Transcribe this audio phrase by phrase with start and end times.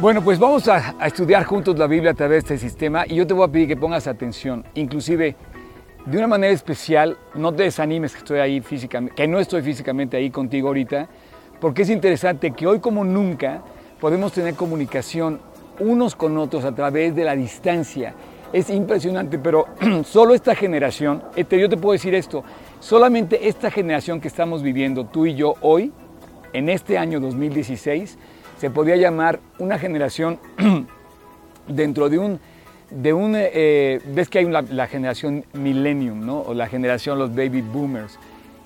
[0.00, 3.26] Bueno, pues vamos a, estudiar juntos la Biblia a través de este sistema y yo
[3.26, 5.36] te voy a pedir que pongas atención, inclusive
[6.06, 10.16] de una manera especial, no te desanimes que estoy ahí físicamente, que no estoy físicamente
[10.16, 11.06] ahí contigo ahorita,
[11.60, 13.62] porque es interesante que hoy como nunca
[14.00, 15.38] podemos tener comunicación
[15.80, 18.14] unos con otros a través de la distancia.
[18.54, 19.66] Es impresionante, pero
[20.04, 22.42] solo esta generación, este, yo te puedo decir esto,
[22.78, 25.92] solamente esta generación que estamos viviendo, tú y yo hoy,
[26.54, 28.16] en este año 2016,
[28.60, 30.38] se podría llamar una generación
[31.66, 32.38] dentro de un,
[32.90, 36.40] de un eh, ves que hay una, la generación millennium, ¿no?
[36.40, 38.18] O la generación los baby boomers.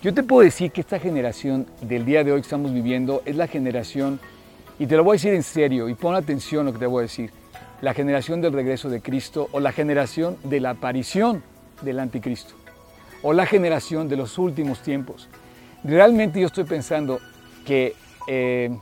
[0.03, 3.37] Yo te puedo decir que esta generación del día de hoy que estamos viviendo es
[3.37, 4.19] la generación,
[4.81, 6.87] y te lo voy a decir en serio, y pon atención a lo que te
[6.87, 7.31] voy a decir,
[7.81, 11.45] la generación del regreso de Cristo o la generación de la aparición
[11.83, 12.55] del anticristo
[13.23, 15.29] o la generación de los últimos tiempos.
[15.85, 17.21] Realmente yo estoy pensando
[17.65, 17.95] que
[18.27, 18.77] eh,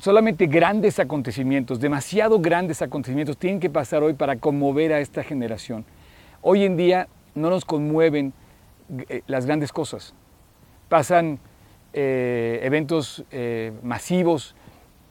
[0.00, 5.84] solamente grandes acontecimientos, demasiado grandes acontecimientos tienen que pasar hoy para conmover a esta generación.
[6.40, 8.32] Hoy en día no nos conmueven
[9.08, 10.14] eh, las grandes cosas.
[10.88, 11.38] Pasan
[11.92, 14.54] eh, eventos eh, masivos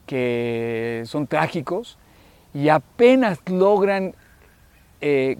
[0.06, 1.98] que son trágicos
[2.54, 4.14] y apenas logran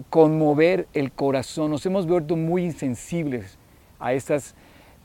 [0.09, 1.71] conmover el corazón.
[1.71, 3.57] Nos hemos vuelto muy insensibles
[3.97, 4.55] a estas,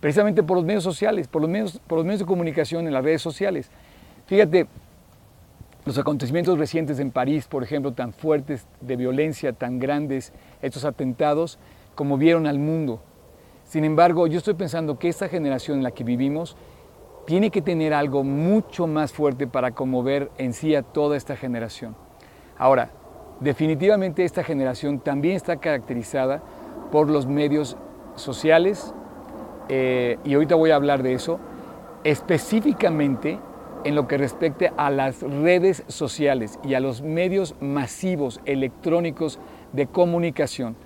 [0.00, 3.04] precisamente por los medios sociales, por los medios, por los medios de comunicación en las
[3.04, 3.70] redes sociales.
[4.28, 4.66] Fíjate,
[5.86, 11.58] los acontecimientos recientes en París, por ejemplo, tan fuertes de violencia, tan grandes, estos atentados,
[11.94, 13.00] como vieron al mundo.
[13.64, 16.58] Sin embargo, yo estoy pensando que esta generación en la que vivimos
[17.26, 21.96] tiene que tener algo mucho más fuerte para conmover en sí a toda esta generación.
[22.58, 22.90] Ahora,
[23.40, 26.42] definitivamente esta generación también está caracterizada
[26.92, 27.78] por los medios
[28.14, 28.92] sociales,
[29.70, 31.40] eh, y ahorita voy a hablar de eso,
[32.04, 33.38] específicamente
[33.89, 39.39] en lo que respecta a las redes sociales y a los medios masivos electrónicos
[39.72, 40.77] de comunicación.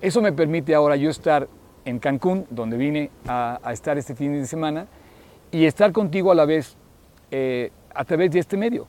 [0.00, 1.46] Eso me permite ahora yo estar
[1.84, 4.88] en Cancún, donde vine a, a estar este fin de semana,
[5.52, 6.76] y estar contigo a la vez
[7.30, 8.88] eh, a través de este medio.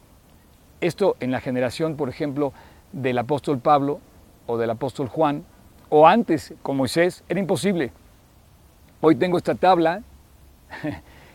[0.82, 2.54] Esto en la generación, por ejemplo,
[2.92, 4.00] del apóstol Pablo
[4.48, 5.46] o del apóstol Juan,
[5.90, 7.92] o antes con Moisés, era imposible.
[9.00, 10.02] Hoy tengo esta tabla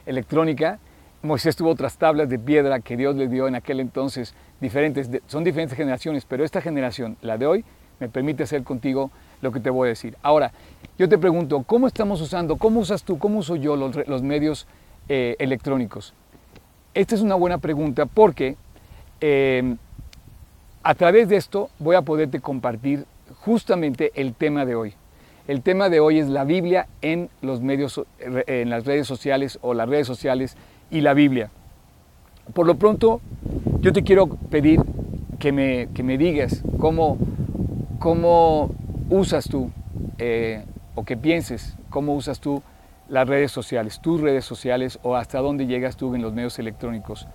[0.04, 0.80] electrónica
[1.24, 5.42] Moisés tuvo otras tablas de piedra que Dios le dio en aquel entonces, diferentes, son
[5.42, 7.64] diferentes generaciones, pero esta generación, la de hoy,
[7.98, 10.16] me permite hacer contigo lo que te voy a decir.
[10.22, 10.52] Ahora,
[10.98, 14.66] yo te pregunto, ¿cómo estamos usando, cómo usas tú, cómo uso yo los, medios
[15.08, 16.12] eh, electrónicos?
[16.92, 18.56] Esta es una buena pregunta porque
[19.22, 19.76] eh,
[20.82, 23.06] a través de esto voy a poderte compartir
[23.40, 24.94] justamente el tema de hoy.
[25.48, 29.74] El tema de hoy es la Biblia en los medios, en las redes sociales o
[29.74, 30.56] las redes sociales
[30.90, 31.50] y la Biblia.
[32.52, 33.20] Por lo pronto,
[33.80, 34.80] yo te quiero pedir
[35.38, 37.18] que me, que me digas cómo,
[37.98, 38.70] cómo
[39.10, 39.70] usas tú,
[40.18, 42.62] eh, o que pienses cómo usas tú
[43.08, 47.28] las redes sociales, tus redes sociales, o hasta dónde llegas tú en los medios electrónicos.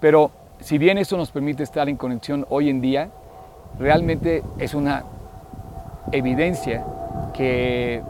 [0.00, 0.30] Pero
[0.60, 3.10] si bien eso nos permite estar en conexión hoy en día,
[3.78, 5.04] realmente es una
[6.12, 6.84] evidencia
[7.32, 8.02] que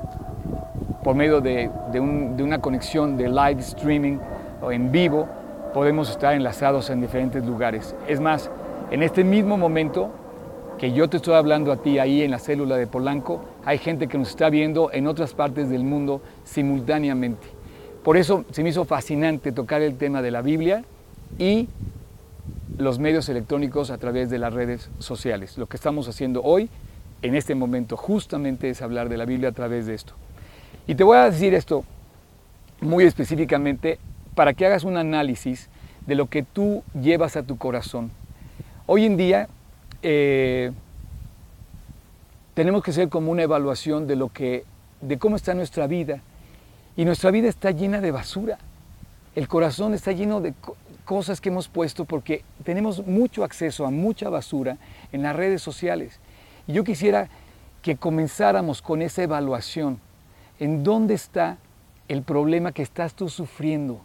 [1.02, 4.18] por medio de, de, un, de una conexión de live streaming,
[4.70, 5.28] en vivo,
[5.72, 7.94] podemos estar enlazados en diferentes lugares.
[8.08, 8.50] Es más,
[8.90, 10.10] en este mismo momento
[10.78, 14.08] que yo te estoy hablando a ti ahí en la célula de Polanco, hay gente
[14.08, 17.46] que nos está viendo en otras partes del mundo simultáneamente.
[18.02, 20.84] Por eso se me hizo fascinante tocar el tema de la Biblia
[21.38, 21.68] y
[22.76, 25.56] los medios electrónicos a través de las redes sociales.
[25.58, 26.68] Lo que estamos haciendo hoy,
[27.22, 30.12] en este momento, justamente es hablar de la Biblia a través de esto.
[30.86, 31.84] Y te voy a decir esto
[32.80, 33.98] muy específicamente
[34.34, 35.68] para que hagas un análisis
[36.06, 38.10] de lo que tú llevas a tu corazón.
[38.86, 39.48] Hoy en día
[40.02, 40.72] eh,
[42.54, 44.64] tenemos que hacer como una evaluación de lo que,
[45.00, 46.20] de cómo está nuestra vida.
[46.96, 48.58] Y nuestra vida está llena de basura.
[49.34, 50.54] El corazón está lleno de
[51.04, 54.76] cosas que hemos puesto porque tenemos mucho acceso a mucha basura
[55.12, 56.20] en las redes sociales.
[56.66, 57.28] Y yo quisiera
[57.82, 59.98] que comenzáramos con esa evaluación.
[60.60, 61.58] ¿En dónde está
[62.08, 64.00] el problema que estás tú sufriendo?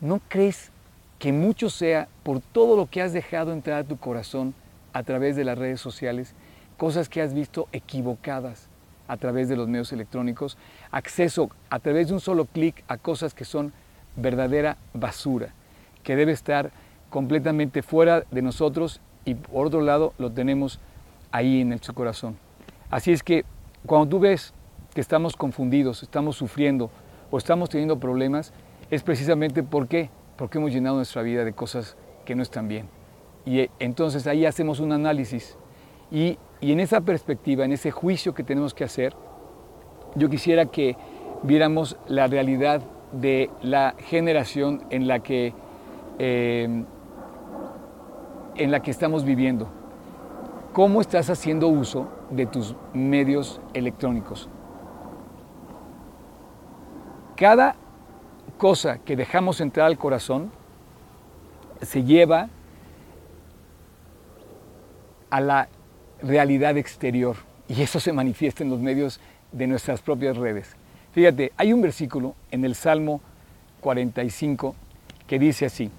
[0.00, 0.70] ¿No crees
[1.18, 4.54] que mucho sea por todo lo que has dejado entrar a tu corazón
[4.92, 6.34] a través de las redes sociales,
[6.76, 8.68] cosas que has visto equivocadas
[9.08, 10.58] a través de los medios electrónicos,
[10.90, 13.72] acceso a través de un solo clic a cosas que son
[14.16, 15.54] verdadera basura,
[16.02, 16.70] que debe estar
[17.08, 20.80] completamente fuera de nosotros y por otro lado lo tenemos
[21.30, 22.36] ahí en su corazón.
[22.90, 23.44] Así es que
[23.86, 24.52] cuando tú ves
[24.94, 26.90] que estamos confundidos, estamos sufriendo
[27.30, 28.52] o estamos teniendo problemas,
[28.90, 32.88] es precisamente porque, porque hemos llenado nuestra vida de cosas que no están bien.
[33.44, 35.56] Y eh, entonces ahí hacemos un análisis.
[36.10, 39.14] Y, y en esa perspectiva, en ese juicio que tenemos que hacer,
[40.14, 40.96] yo quisiera que
[41.42, 45.52] viéramos la realidad de la generación en la que,
[46.18, 46.84] eh,
[48.56, 49.68] en la que estamos viviendo.
[50.72, 54.48] ¿Cómo estás haciendo uso de tus medios electrónicos?
[57.36, 57.76] Cada
[58.58, 60.50] cosa que dejamos entrar al corazón
[61.82, 62.48] se lleva
[65.30, 65.68] a la
[66.22, 67.36] realidad exterior.
[67.68, 69.20] Y eso se manifiesta en los medios
[69.52, 70.76] de nuestras propias redes.
[71.12, 73.20] Fíjate, hay un versículo en el Salmo
[73.80, 74.74] 45
[75.26, 75.90] que dice así,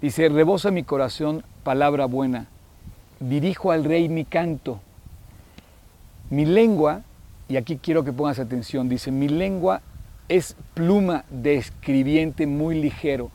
[0.00, 2.48] dice, rebosa mi corazón palabra buena,
[3.20, 4.80] dirijo al rey mi canto,
[6.30, 7.02] mi lengua,
[7.48, 9.82] y aquí quiero que pongas atención, dice, mi lengua
[10.28, 13.30] es pluma de escribiente muy ligero.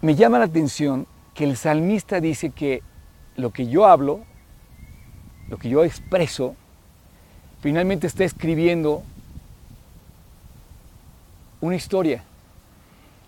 [0.00, 2.82] Me llama la atención que el salmista dice que
[3.36, 4.20] lo que yo hablo,
[5.48, 6.56] lo que yo expreso,
[7.60, 9.02] finalmente está escribiendo
[11.60, 12.22] una historia.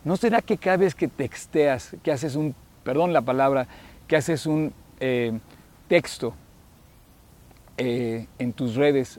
[0.04, 2.54] ¿No será que cada vez que texteas, que haces un,
[2.84, 3.66] perdón la palabra,
[4.06, 5.38] que haces un eh,
[5.88, 6.34] texto
[7.78, 9.18] eh, en tus redes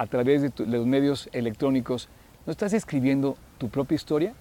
[0.00, 2.08] a través de, los medios electrónicos,
[2.46, 4.32] ¿no estás escribiendo tu propia historia?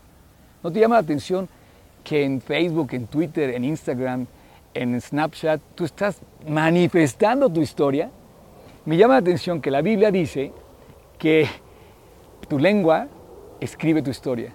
[0.63, 1.49] ¿No te llama la atención
[2.01, 4.25] que en Facebook, en Twitter, en Instagram,
[4.73, 8.09] en Snapchat, tú estás manifestando tu historia?
[8.85, 10.53] Me llama la atención que la Biblia dice
[11.17, 11.45] que
[12.47, 13.09] tu lengua
[13.59, 14.53] escribe tu historia.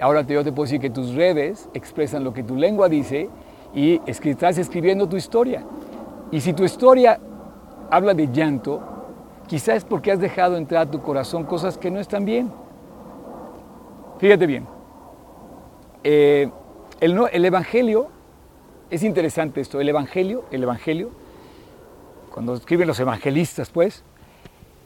[0.00, 3.28] Ahora yo te puedo decir que tus redes expresan lo que tu lengua dice
[3.74, 5.64] y estás escribiendo tu historia.
[6.30, 7.18] Y si tu historia
[7.90, 8.93] habla de llanto,
[9.46, 12.50] quizás es porque has dejado entrar a tu corazón cosas que no están bien.
[14.18, 14.66] Fíjate bien,
[16.02, 16.50] eh,
[17.00, 18.08] el, el Evangelio,
[18.90, 21.10] es interesante esto, el Evangelio, el Evangelio
[22.34, 24.02] cuando escriben los evangelistas, pues,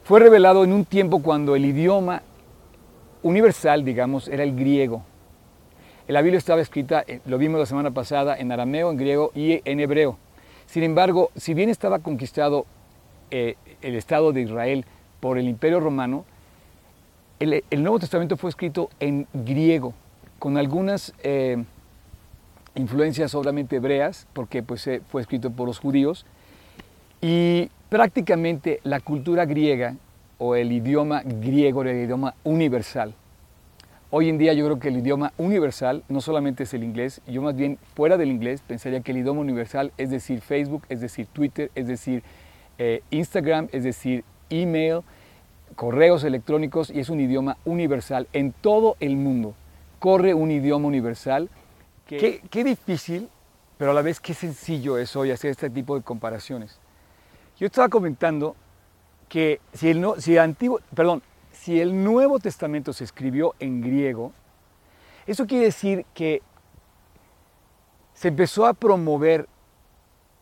[0.03, 2.21] fue revelado en un tiempo cuando el idioma
[3.23, 5.01] universal, digamos, era el griego.
[6.07, 9.61] La Biblia estaba escrita, eh, lo vimos la semana pasada, en arameo, en griego y
[9.65, 10.19] en hebreo.
[10.67, 12.67] Sin embargo, si bien estaba conquistado
[13.31, 14.85] eh, el Estado de Israel
[15.19, 16.25] por el Imperio Romano,
[17.39, 19.93] el, Nuevo Testamento fue escrito en griego,
[20.39, 21.63] con algunas eh,
[22.75, 26.25] influencias obviamente hebreas, porque pues, fue escrito por los judíos,
[27.21, 29.95] y prácticamente la cultura griega
[30.37, 33.13] o el idioma griego era el idioma universal.
[34.11, 37.41] Hoy en día yo creo que el idioma universal no solamente es el inglés, yo
[37.41, 41.27] más bien fuera del inglés pensaría que el idioma universal es decir Facebook, es decir
[41.27, 42.23] Twitter, es decir
[42.79, 45.01] eh, Instagram, es decir email,
[45.75, 49.53] correos electrónicos y es un idioma universal en todo el mundo.
[49.99, 51.49] Corre un idioma universal.
[52.07, 53.29] Qué, difícil,
[53.77, 56.79] pero a la vez qué sencillo es hoy hacer este tipo de comparaciones.
[57.59, 58.55] Yo estaba comentando
[59.27, 61.21] que si el, si antiguo, perdón,
[61.51, 64.31] si el Nuevo Testamento se escribió en griego,
[65.27, 66.41] eso quiere decir que
[68.13, 69.47] se empezó a promover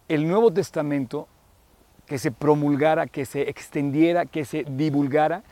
[0.08, 1.28] el Nuevo Testamento,
[2.08, 5.44] que se promulgara, que se extendiera, que se divulgara.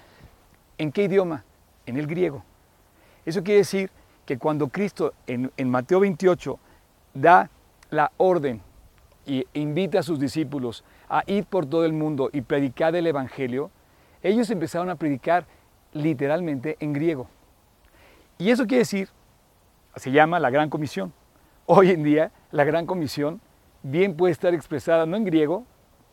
[0.78, 1.44] ¿En qué idioma?
[1.86, 2.44] En el griego.
[3.25, 3.92] Eso quiere decir
[4.25, 6.57] que cuando Cristo en, Mateo 28
[7.13, 7.50] da
[7.89, 8.62] la orden
[9.25, 13.70] y invita a sus discípulos a ir por todo el mundo y predicar el Evangelio,
[14.24, 15.46] ellos empezaron a predicar
[15.94, 17.27] literalmente en griego.
[18.38, 19.10] Y eso quiere decir,
[19.96, 21.13] se llama la Gran Comisión.
[21.65, 23.41] Hoy en día la Gran Comisión
[23.84, 25.65] bien puede estar expresada no en griego,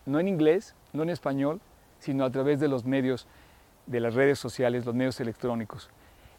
[0.06, 1.60] no en inglés, no en español,
[1.98, 3.26] sino a través de los medios,
[3.86, 5.90] de las redes sociales, los medios electrónicos.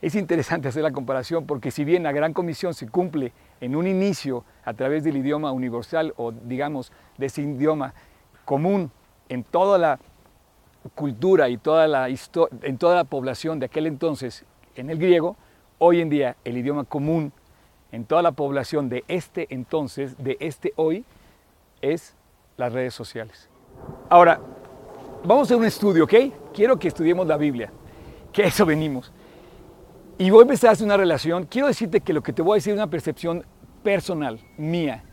[0.01, 3.87] Es interesante hacer la comparación porque si bien la Gran Comisión se cumple en un
[3.87, 7.93] inicio a través del idioma universal o digamos de ese idioma
[8.45, 8.91] común
[9.29, 9.99] en toda la
[10.95, 14.43] cultura y toda la en toda la población de aquel entonces
[14.75, 15.37] en el griego,
[15.77, 17.31] hoy en día el idioma común
[17.93, 21.05] en toda la población de este entonces, de este hoy,
[21.79, 22.15] es
[22.57, 23.49] las redes sociales.
[24.09, 24.39] Ahora,
[25.23, 26.13] vamos a hacer un estudio, ¿ok?
[26.53, 27.71] Quiero que estudiemos la Biblia,
[28.31, 29.11] que eso venimos.
[30.17, 31.45] Y voy a empezar a hacer una relación.
[31.45, 33.45] Quiero decirte que lo que te voy a decir es una percepción
[33.83, 35.03] personal, mía.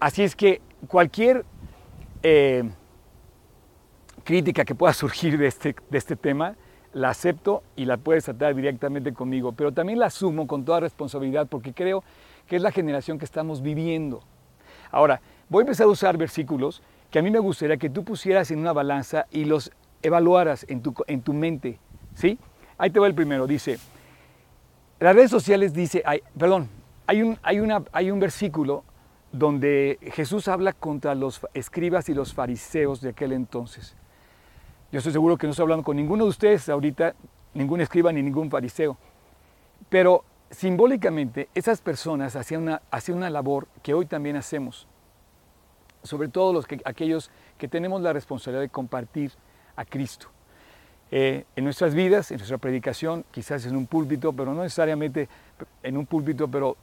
[0.00, 1.44] Así es que cualquier
[2.22, 2.68] eh,
[4.24, 6.56] crítica que pueda surgir de este, de este tema,
[6.94, 11.46] la acepto y la puedes tratar directamente conmigo, pero también la asumo con toda responsabilidad
[11.48, 12.04] porque creo
[12.46, 14.22] que es la generación que estamos viviendo.
[14.90, 16.82] Ahora, voy a empezar a usar versículos
[17.14, 19.70] que a mí me gustaría que tú pusieras en una balanza y los
[20.02, 21.78] evaluaras en tu, en tu mente.
[22.16, 22.40] ¿sí?
[22.76, 23.78] Ahí te va el primero, dice,
[24.98, 26.02] las redes sociales dice,
[26.36, 26.68] perdón,
[27.06, 28.82] Hay un, hay, una, hay un versículo
[29.30, 33.94] donde Jesús habla contra los escribas y los fariseos de aquel entonces.
[34.90, 37.14] Yo estoy seguro que no estoy hablando con ninguno de ustedes ahorita,
[37.54, 38.96] ningún escriba ni ningún fariseo,
[39.88, 44.88] pero simbólicamente esas personas hacían una, hacían una labor que hoy también hacemos,
[46.04, 49.32] sobre todo los que, aquellos que tenemos la responsabilidad de compartir
[49.74, 50.28] a Cristo.
[51.10, 55.28] Eh, en nuestras vidas, en nuestra predicación, quizás en un púlpito, pero no necesariamente
[55.82, 56.76] en un púlpito, pero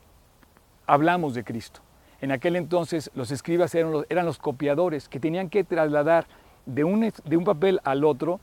[0.85, 1.81] hablamos de Cristo.
[2.21, 6.27] En aquel entonces los escribas eran los, eran los copiadores que tenían que trasladar
[6.65, 8.39] de un, de un papel al otro,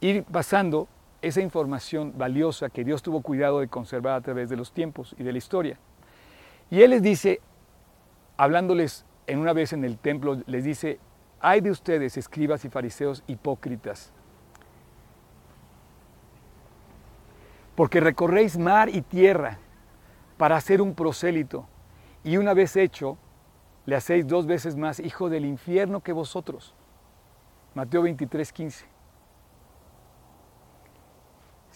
[0.00, 0.88] ir pasando
[1.20, 5.22] esa información valiosa que Dios tuvo cuidado de conservar a través de los tiempos y
[5.22, 5.76] de la historia.
[6.70, 7.40] Y Él les dice,
[8.36, 10.98] hablándoles en una vez en el templo, les dice,
[11.40, 14.12] hay de ustedes, escribas y fariseos hipócritas,
[17.76, 19.58] porque recorréis mar y tierra
[20.36, 21.66] para hacer un prosélito
[22.24, 23.16] y una vez hecho,
[23.86, 26.74] le hacéis dos veces más hijo del infierno que vosotros.
[27.74, 28.86] Mateo 23, 15.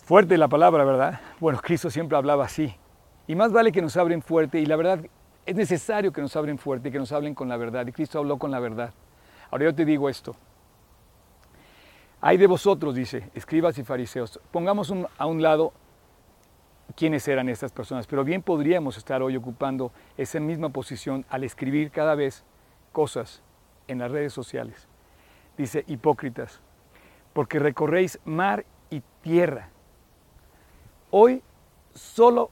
[0.05, 1.21] Fuerte la palabra, ¿verdad?
[1.41, 2.75] Bueno, Cristo siempre hablaba así.
[3.27, 5.01] Y más vale que nos abren fuerte y la verdad
[5.47, 7.87] es necesario que nos abren fuerte y que nos hablen con la verdad.
[7.87, 8.93] Y Cristo habló con la verdad.
[9.51, 10.35] Ahora yo te digo esto.
[12.21, 14.41] Hay de vosotros, dice, escribas y fariseos.
[14.51, 15.75] Pongamos a un lado
[16.97, 21.91] quiénes eran estas personas, pero bien podríamos estar hoy ocupando esa misma posición al escribir
[21.91, 22.45] cada vez
[22.93, 23.43] cosas
[23.89, 24.89] en las redes sociales.
[25.59, 26.61] Dice, hipócritas,
[27.33, 29.69] porque recorréis mar y tierra.
[31.11, 31.43] Hoy
[31.93, 32.51] solo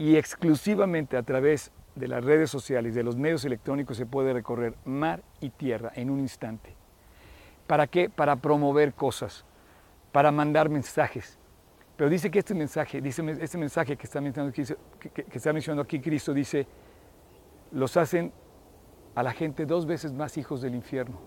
[0.00, 4.74] y exclusivamente a través de las redes sociales, de los medios electrónicos, se puede recorrer
[4.86, 6.74] mar y tierra en un instante.
[7.66, 8.08] ¿Para qué?
[8.08, 9.44] Para promover cosas,
[10.10, 11.38] para mandar mensajes,
[11.98, 14.62] pero dice que este mensaje, dice este mensaje que está mencionando aquí,
[15.12, 16.66] que, está mencionando aquí Cristo, dice,
[17.70, 18.32] los hacen
[19.14, 21.20] a la gente dos veces más hijos del infierno.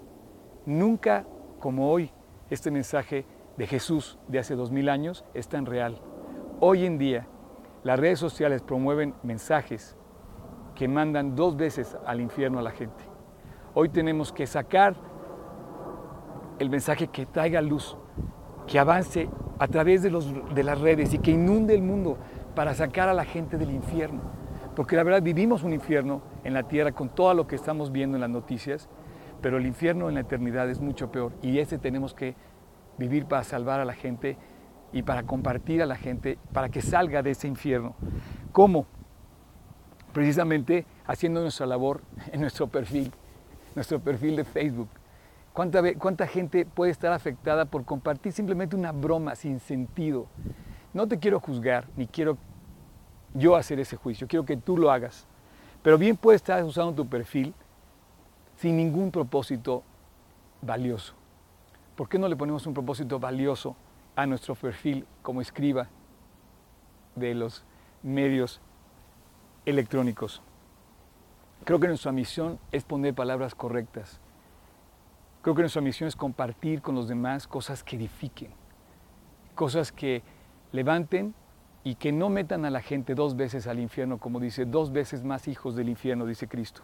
[0.65, 1.27] Nunca
[1.60, 2.10] como hoy
[2.50, 3.24] este mensaje
[3.56, 6.01] de Jesús de hace dos mil años es tan real.
[6.60, 7.27] Hoy en día
[7.84, 9.98] las redes sociales promueven mensajes
[10.75, 13.04] que mandan dos veces al infierno a la gente.
[13.74, 14.96] Hoy tenemos que sacar
[16.60, 17.98] el mensaje que traiga luz,
[18.68, 20.10] que avance a través de,
[20.63, 22.18] las redes y que inunde el mundo
[22.56, 24.22] para sacar a la gente del infierno.
[24.75, 28.18] Porque la verdad vivimos un infierno en la tierra con todo lo que estamos viendo
[28.18, 28.90] en las noticias,
[29.42, 32.36] pero el infierno en la eternidad es mucho peor y ese tenemos que
[32.98, 34.38] vivir para salvar a la gente
[34.94, 37.96] y para compartir a la gente para que salga de ese infierno.
[38.52, 38.86] ¿Cómo?
[40.14, 43.12] Precisamente haciendo nuestra labor en nuestro perfil,
[43.76, 44.90] nuestro perfil de Facebook
[45.54, 50.26] ¿Cuánta, gente puede estar afectada por compartir simplemente una broma sin sentido?
[50.94, 52.40] No te quiero juzgar, ni quiero
[53.36, 55.28] yo hacer ese juicio, quiero que tú lo hagas.
[55.84, 57.54] Pero bien puedes estar usando tu perfil
[58.58, 59.84] sin ningún propósito
[60.60, 61.14] valioso.
[61.96, 63.76] ¿Por qué no le ponemos un propósito valioso
[64.15, 65.88] a nuestro perfil como escriba
[67.15, 67.65] de los
[68.01, 68.62] medios
[69.65, 70.41] electrónicos?
[71.65, 74.20] Creo que nuestra misión es poner palabras correctas
[75.43, 78.51] Creo que nuestra misión es compartir con los demás cosas que edifiquen,
[79.55, 80.24] cosas que
[80.72, 81.36] levanten
[81.84, 85.25] y que no metan a la gente dos veces al infierno, como dice, dos veces
[85.25, 86.84] más hijos del infierno, dice Cristo.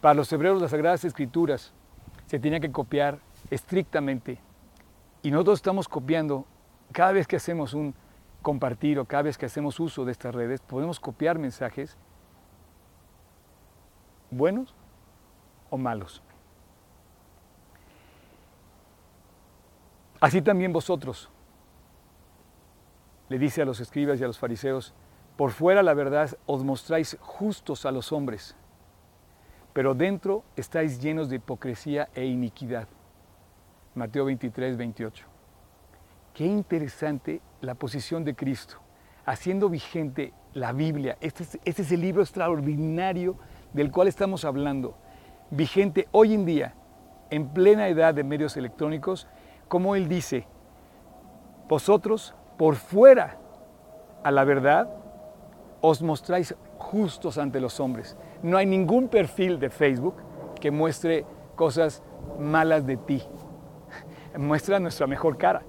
[0.00, 1.72] Para los hebreos las Sagradas Escrituras
[2.26, 3.20] se tenía que copiar
[3.52, 4.40] estrictamente
[5.22, 6.46] y nosotros estamos copiando
[6.92, 7.94] cada vez que hacemos un
[8.42, 11.96] compartir o cada vez que hacemos uso de estas redes, podemos copiar mensajes
[14.30, 14.74] buenos
[15.68, 16.22] o malos.
[20.20, 21.30] Así también vosotros,
[23.28, 24.94] le dice a los escribas y a los fariseos,
[25.36, 28.54] por fuera la verdad os mostráis justos a los hombres,
[29.72, 32.88] pero dentro estáis llenos de hipocresía e iniquidad.
[33.94, 35.26] Mateo 23, 28.
[36.34, 38.76] Qué interesante la posición de Cristo,
[39.24, 41.16] haciendo vigente la Biblia.
[41.20, 43.36] Este es, este es el libro extraordinario
[43.72, 44.96] del cual estamos hablando,
[45.50, 46.74] vigente hoy en día,
[47.30, 49.28] en plena edad de medios electrónicos
[49.70, 50.48] como Él dice,
[51.68, 53.38] vosotros por fuera
[54.24, 54.90] a la verdad
[55.80, 58.16] os mostráis justos ante los hombres.
[58.42, 60.16] No hay ningún perfil de Facebook
[60.60, 62.02] que muestre cosas
[62.38, 63.22] malas de ti.
[64.36, 65.62] Muestra nuestra mejor cara.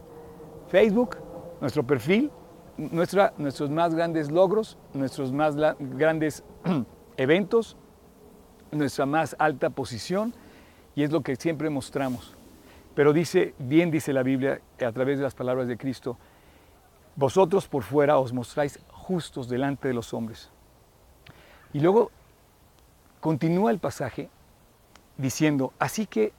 [0.70, 1.18] Facebook,
[1.60, 2.32] nuestro perfil,
[2.78, 6.44] nuestros más grandes logros, nuestros más grandes
[7.18, 7.78] eventos,
[8.72, 10.34] nuestra más alta posición,
[10.96, 12.36] y es lo que siempre mostramos.
[12.96, 16.18] Pero dice, bien dice la Biblia a través de las palabras de Cristo,
[17.16, 20.50] vosotros por fuera os mostráis justos delante de los hombres,
[21.74, 22.12] Y luego
[23.20, 24.30] continúa el pasaje
[25.18, 26.34] diciendo, así que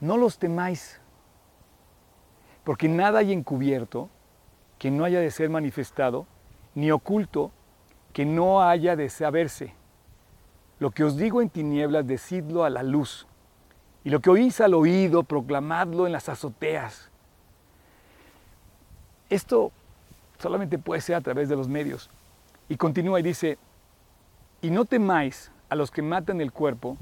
[0.00, 1.00] no los temáis,
[2.64, 4.08] porque nada hay encubierto
[4.78, 6.26] que no haya de ser manifestado,
[6.74, 7.52] ni oculto
[8.12, 9.74] que no haya de saberse.
[10.78, 13.26] Lo que os digo en tinieblas, decidlo a la luz.
[14.04, 17.10] Y lo que oís al oído, proclamadlo en las azoteas.
[19.30, 19.70] Esto
[20.40, 22.10] solamente puede ser a través de los medios.
[22.68, 23.58] Y continúa y dice,
[24.60, 26.96] y no temáis a los que matan el cuerpo,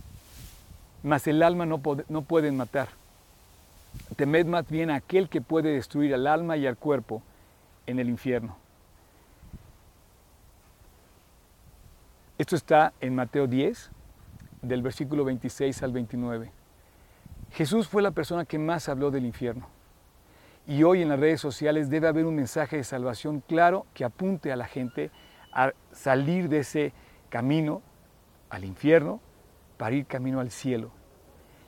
[1.03, 3.00] mas el alma no, no pueden matar.
[4.17, 7.23] Temed más bien a aquel que puede destruir al alma y al cuerpo
[7.87, 8.57] en el infierno.
[12.39, 13.91] Esto está en Mateo 10,
[14.63, 16.53] del versículo 26 al 29.
[17.53, 19.69] Jesús fue la persona que más habló del infierno.
[20.67, 24.53] Y hoy en las redes sociales debe haber un mensaje de salvación claro que apunte
[24.53, 25.11] a la gente
[25.53, 26.93] a salir de ese
[27.29, 27.83] camino
[28.51, 29.21] al infierno
[29.77, 30.91] para ir camino al cielo.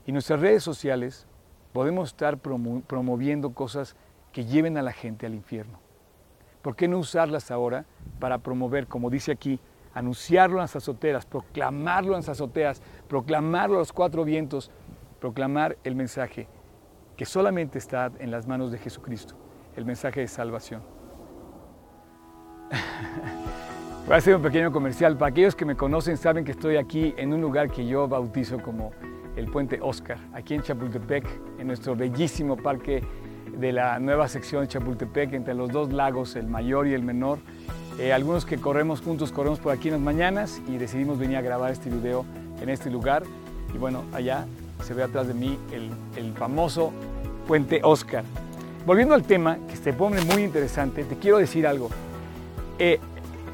[0.07, 1.27] Y nuestras redes sociales
[1.73, 3.97] podemos estar promoviendo cosas
[4.33, 5.79] que lleven a la gente al infierno.
[6.63, 7.85] ¿Por qué no usarlas ahora
[8.21, 9.59] para promover, como dice aquí,
[9.95, 14.71] anunciarlo en las azoteas, proclamarlo en las azoteas, proclamarlo a los cuatro vientos,
[15.21, 16.49] proclamar el mensaje
[17.17, 19.35] que solamente está en las manos de Jesucristo,
[19.77, 20.83] el mensaje de salvación.
[24.07, 25.17] Voy a hacer un pequeño comercial.
[25.17, 28.61] Para aquellos que me conocen saben que estoy aquí en un lugar que yo bautizo
[28.61, 28.93] como
[29.37, 31.25] el Puente Oscar, aquí en Chapultepec,
[31.59, 33.03] en nuestro bellísimo parque
[33.59, 37.39] de la nueva sección de Chapultepec, entre los dos lagos, el mayor y el menor.
[37.99, 41.43] Eh, algunos que corremos juntos, corremos por aquí en las mañanas y decidimos venir a
[41.43, 42.25] grabar este video
[42.61, 43.23] en este lugar.
[43.75, 44.47] Y bueno, allá
[44.83, 46.93] se ve atrás de mí el, famoso
[47.47, 48.25] Puente Oscar.
[48.87, 51.91] Volviendo al tema, que se pone muy interesante, te quiero decir algo.
[52.79, 52.99] Eh,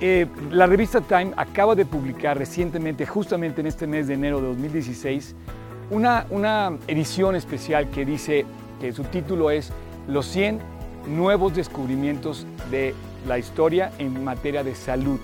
[0.00, 4.47] eh, la revista Time acaba de publicar recientemente, justamente en este mes de enero de
[4.49, 5.34] 2016,
[5.90, 8.46] una, una edición especial que dice
[8.80, 9.72] que su título es
[10.06, 10.60] Los 100
[11.08, 12.94] nuevos descubrimientos de
[13.26, 15.18] la historia en materia de salud.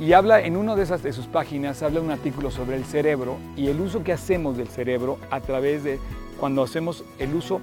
[0.00, 3.36] Y habla en una de, esas, de sus páginas, habla un artículo sobre el cerebro
[3.56, 6.00] y el uso que hacemos del cerebro a través de
[6.40, 7.60] cuando hacemos el uso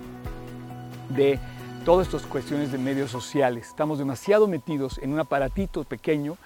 [1.09, 1.39] de
[1.83, 3.67] todas estas cuestiones de medios sociales.
[3.67, 6.37] Estamos demasiado metidos en un aparatito pequeño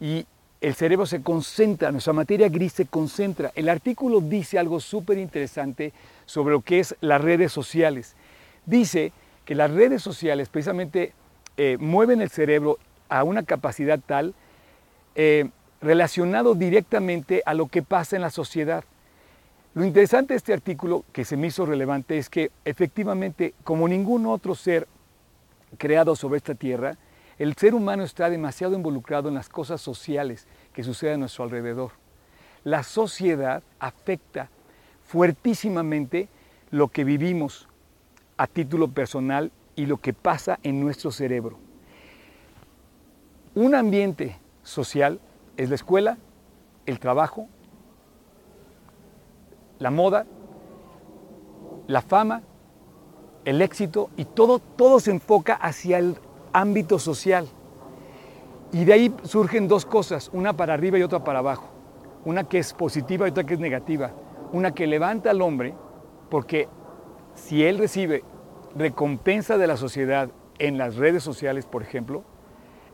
[0.00, 0.26] y
[0.60, 3.52] el cerebro se concentra, nuestra materia gris se concentra.
[3.54, 5.92] El artículo dice algo súper interesante
[6.26, 8.16] sobre lo que es las redes sociales.
[8.66, 9.12] Dice
[9.44, 11.12] que las redes sociales precisamente
[11.56, 14.34] eh, mueven el cerebro a una capacidad tal
[15.14, 15.48] eh,
[15.80, 18.84] relacionado directamente a lo que pasa en la sociedad.
[19.74, 24.26] Lo interesante de este artículo que se me hizo relevante es que efectivamente, como ningún
[24.26, 24.88] otro ser
[25.78, 26.96] creado sobre esta tierra,
[27.38, 31.92] el ser humano está demasiado involucrado en las cosas sociales que suceden a nuestro alrededor.
[32.64, 34.50] La sociedad afecta
[35.04, 36.28] fuertísimamente
[36.70, 37.68] lo que vivimos
[38.36, 41.58] a título personal y lo que pasa en nuestro cerebro.
[43.54, 45.20] Un ambiente social
[45.56, 46.18] es la escuela,
[46.86, 47.48] el trabajo,
[49.78, 50.26] la moda,
[51.86, 52.42] la fama,
[53.44, 56.16] el éxito y todo, todo se enfoca hacia el
[56.52, 57.48] ámbito social.
[58.72, 61.68] Y de ahí surgen dos cosas, una para arriba y otra para abajo.
[62.24, 64.12] Una que es positiva y otra que es negativa.
[64.52, 65.74] Una que levanta al hombre
[66.28, 66.68] porque
[67.34, 68.24] si él recibe
[68.76, 72.24] recompensa de la sociedad en las redes sociales, por ejemplo,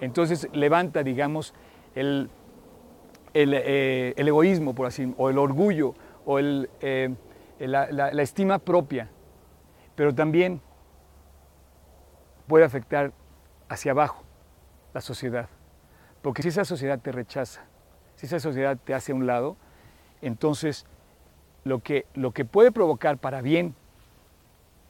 [0.00, 1.54] entonces levanta, digamos,
[1.94, 2.30] el,
[3.32, 7.14] eh, egoísmo, por así o el orgullo, o eh,
[7.58, 9.10] la, la estima propia,
[9.94, 10.60] pero también
[12.46, 13.12] puede afectar
[13.74, 14.22] hacia abajo
[14.92, 15.48] la sociedad.
[16.22, 17.62] Porque si esa sociedad te rechaza,
[18.16, 19.56] si esa sociedad te hace a un lado,
[20.22, 20.87] entonces
[21.64, 23.74] lo que, lo que puede provocar para bien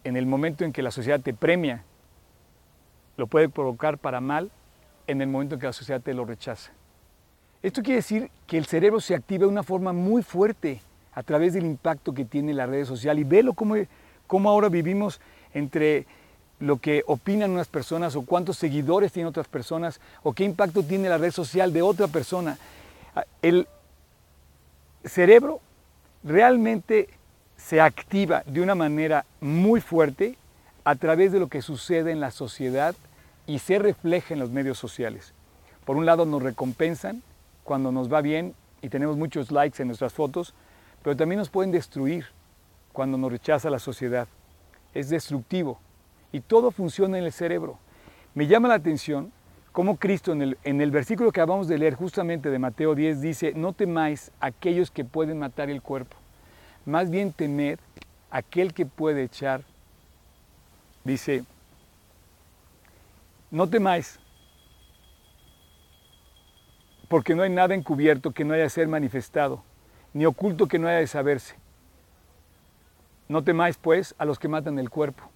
[0.05, 1.85] en el momento en que la sociedad te premia,
[3.17, 4.51] lo puede provocar para mal
[5.07, 6.73] en el momento en que la sociedad te lo rechaza.
[7.63, 10.81] Esto quiere decir que el cerebro se activa de una forma muy fuerte
[11.15, 13.77] a través del impacto que tiene la red social y velo cómo,
[14.27, 15.21] cómo ahora vivimos
[15.55, 16.07] entre
[16.65, 21.11] lo que opinan unas personas o cuántos seguidores tienen otras personas o qué impacto tiene
[21.11, 22.57] la red social de otra persona.
[23.43, 23.69] El
[25.05, 25.61] cerebro
[26.23, 27.11] realmente
[27.59, 30.39] se activa de una manera muy fuerte
[30.85, 32.95] a través de lo que sucede en la sociedad
[33.47, 35.35] y se refleja en los medios sociales.
[35.85, 37.23] Por un lado nos recompensan
[37.63, 40.55] cuando nos va bien y tenemos muchos likes en nuestras fotos,
[41.03, 42.25] pero también nos pueden destruir
[42.95, 44.29] cuando nos rechaza la sociedad.
[44.95, 45.79] Es destructivo
[46.35, 47.79] y todo funciona en el cerebro.
[48.35, 49.31] Me llama la atención
[49.71, 53.21] como Cristo en el, en el versículo que acabamos de leer justamente de Mateo 10
[53.21, 56.17] dice, no temáis aquellos que pueden matar el cuerpo,
[56.87, 57.79] más bien temed
[58.33, 59.63] aquel que puede echar,
[61.05, 61.45] dice,
[63.53, 64.19] no temáis,
[67.07, 69.63] porque no hay nada encubierto que no haya de ser manifestado,
[70.13, 71.55] ni oculto que no haya de saberse.
[73.29, 75.31] No temáis, pues, a los que matan el cuerpo,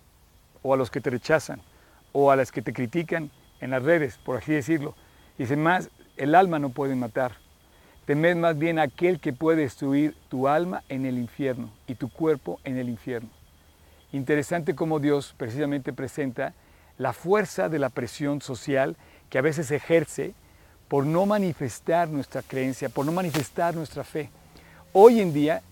[0.68, 1.62] o a los que te rechazan,
[2.12, 4.94] o a las que te critican en las redes, por así decirlo.
[5.38, 7.32] Dice más, el alma no puede matar.
[8.04, 12.60] Temed más bien aquel que puede destruir tu alma en el infierno y tu cuerpo
[12.64, 13.30] en el infierno.
[14.12, 16.52] Interesante cómo Dios precisamente presenta
[16.98, 18.96] la fuerza de la presión social
[19.30, 20.34] que a veces ejerce
[20.88, 24.28] por no manifestar nuestra creencia, por no manifestar nuestra fe.
[24.92, 25.62] Hoy en día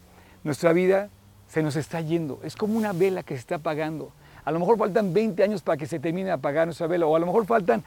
[0.43, 1.11] nuestra vida
[1.49, 4.11] se nos está yendo, es como una vela que se está apagando.
[4.47, 7.17] A lo mejor faltan 20 años para que se termine de apagar nuestra vela, o
[7.17, 7.83] a lo mejor faltan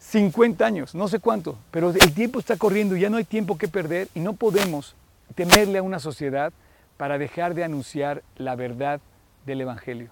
[0.00, 3.68] 50 años, no sé cuánto, pero el tiempo está corriendo, ya no hay tiempo que
[3.68, 4.96] perder y no podemos
[5.36, 6.52] temerle a una sociedad
[6.96, 9.00] para dejar de anunciar la verdad
[9.46, 10.10] del Evangelio.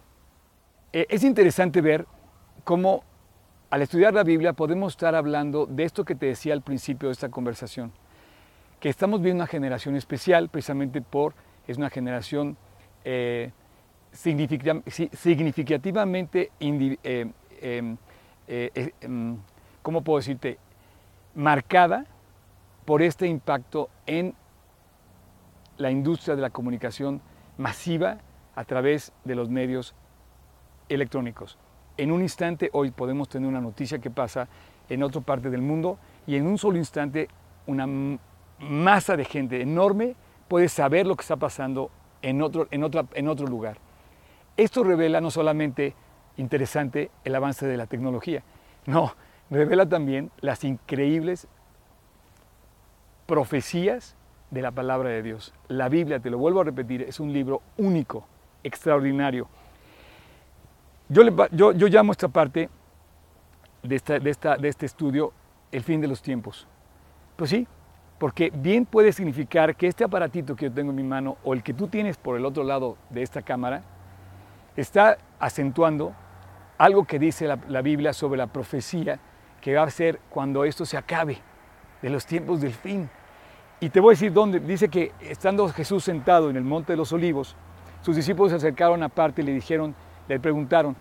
[0.92, 2.06] Eh, es interesante ver
[2.62, 3.02] cómo
[3.70, 7.14] al estudiar la Biblia podemos estar hablando de esto que te decía al principio de
[7.14, 7.90] esta conversación,
[8.78, 11.34] que estamos viendo una generación especial precisamente por,
[11.66, 12.56] es una generación
[13.04, 13.50] eh,
[14.12, 17.26] significativamente, eh,
[17.60, 17.96] em,
[18.46, 19.36] eh, em,
[19.82, 20.58] ¿cómo puedo decirte?,
[21.34, 22.06] marcada
[22.84, 24.34] por este impacto en
[25.76, 27.20] la industria de la comunicación
[27.56, 28.18] masiva
[28.56, 29.94] a través de los medios
[30.88, 31.58] electrónicos.
[31.96, 34.48] En un instante hoy podemos tener una noticia que pasa
[34.88, 37.28] en otra parte del mundo y en un solo instante
[37.66, 37.86] una
[38.58, 40.16] masa de gente enorme
[40.48, 41.90] puede saber lo que está pasando
[42.22, 43.78] en otro, en en otro lugar.
[44.58, 45.94] Esto revela no solamente
[46.36, 48.42] interesante el avance de la tecnología,
[48.86, 49.14] no,
[49.50, 51.46] revela también las increíbles
[53.26, 54.16] profecías
[54.50, 55.54] de la palabra de Dios.
[55.68, 58.26] La Biblia, te lo vuelvo a repetir, es un libro único,
[58.64, 59.46] extraordinario.
[61.08, 62.68] Yo, yo, llamo esta parte
[63.84, 65.32] de, esta, de, esta, de este estudio
[65.70, 66.66] el fin de los tiempos.
[67.36, 67.68] Pues sí,
[68.18, 71.62] porque bien puede significar que este aparatito que yo tengo en mi mano o el
[71.62, 73.84] que tú tienes por el otro lado de esta cámara
[74.80, 76.14] está acentuando
[76.78, 79.18] algo que dice la, Biblia sobre la profecía
[79.60, 81.38] que va a ser cuando esto se acabe,
[82.00, 83.10] de los tiempos del fin.
[83.80, 84.60] Y te voy a decir dónde.
[84.60, 87.56] Dice que estando Jesús sentado en el monte de los olivos,
[88.02, 89.96] sus discípulos se acercaron aparte y le dijeron,
[90.28, 90.94] le preguntaron,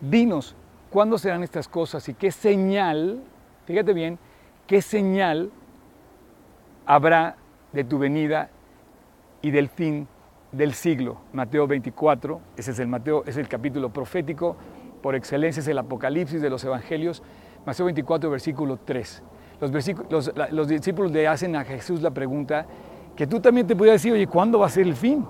[0.00, 0.56] dinos,
[0.90, 3.22] ¿cuándo serán estas cosas y qué señal,
[3.64, 4.18] fíjate bien,
[4.66, 5.52] qué señal
[6.84, 7.36] habrá
[7.72, 8.50] de tu venida
[9.40, 10.08] y del fin
[10.52, 11.18] del siglo.
[11.32, 14.56] Mateo 24, ese es el, Mateo, es el capítulo profético,
[15.02, 17.22] por excelencia es el Apocalipsis de los Evangelios.
[17.64, 19.22] Mateo 24, versículo 3.
[20.08, 22.66] Los, los, discípulos le hacen a Jesús la pregunta
[23.14, 25.26] que tú también te podías decir, oye, ¿cuándo va a ser el fin?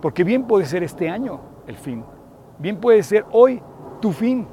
[0.00, 2.04] Porque bien puede ser este año el fin.
[2.58, 3.60] Bien puede ser hoy
[4.00, 4.46] tu fin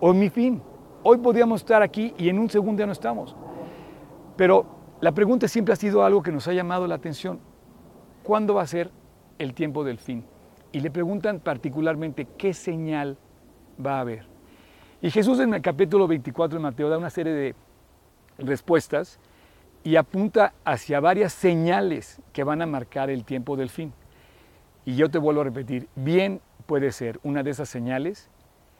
[0.00, 0.62] o mi fin.
[1.02, 3.36] Hoy podríamos estar aquí y en un segundo ya no estamos.
[4.36, 4.64] Pero
[5.00, 7.38] la pregunta siempre ha sido algo que nos ha llamado la atención.
[8.22, 8.90] ¿Cuándo va a ser
[9.38, 10.24] el tiempo del fin.
[10.72, 13.16] Y le preguntan particularmente qué señal
[13.84, 14.26] va a haber.
[15.00, 17.54] Y Jesús en el capítulo 24 de Mateo da una serie de
[18.38, 19.18] respuestas
[19.82, 23.92] y apunta hacia varias señales que van a marcar el tiempo del fin.
[24.84, 28.30] Y yo te vuelvo a repetir, bien puede ser una de esas señales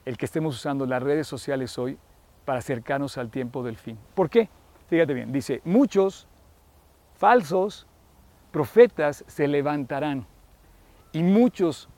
[0.05, 1.99] el que estemos usando las redes sociales hoy
[2.45, 3.99] para acercarnos al tiempo del fin.
[4.14, 4.49] ¿Por qué?
[4.88, 6.27] Fíjate bien, dice, muchos
[7.14, 7.87] falsos
[8.51, 10.27] profetas se levantarán
[11.14, 11.88] y muchos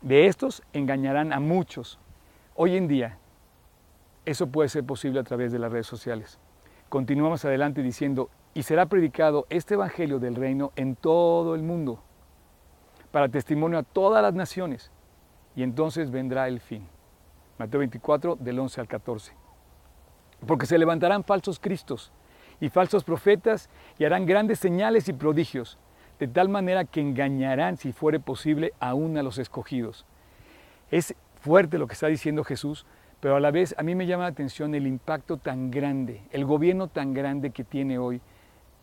[0.00, 1.98] de estos engañarán a muchos.
[2.54, 3.18] Hoy en día,
[4.24, 6.38] eso puede ser posible a través de las redes sociales.
[6.88, 12.00] Continuamos adelante diciendo, y será predicado este Evangelio del Reino en todo el mundo,
[13.10, 14.92] para testimonio a todas las naciones,
[15.56, 16.86] y entonces vendrá el fin.
[17.58, 19.32] Mateo 24, del 11 al 14.
[20.46, 22.12] Porque se levantarán falsos cristos
[22.60, 25.76] y falsos profetas y harán grandes señales y prodigios
[26.18, 30.06] de tal manera que engañarán, si fuere posible, aún a los escogidos.
[30.90, 32.86] Es fuerte lo que está diciendo Jesús,
[33.20, 36.44] pero a la vez a mí me llama la atención el impacto tan grande, el
[36.44, 38.20] gobierno tan grande que tiene hoy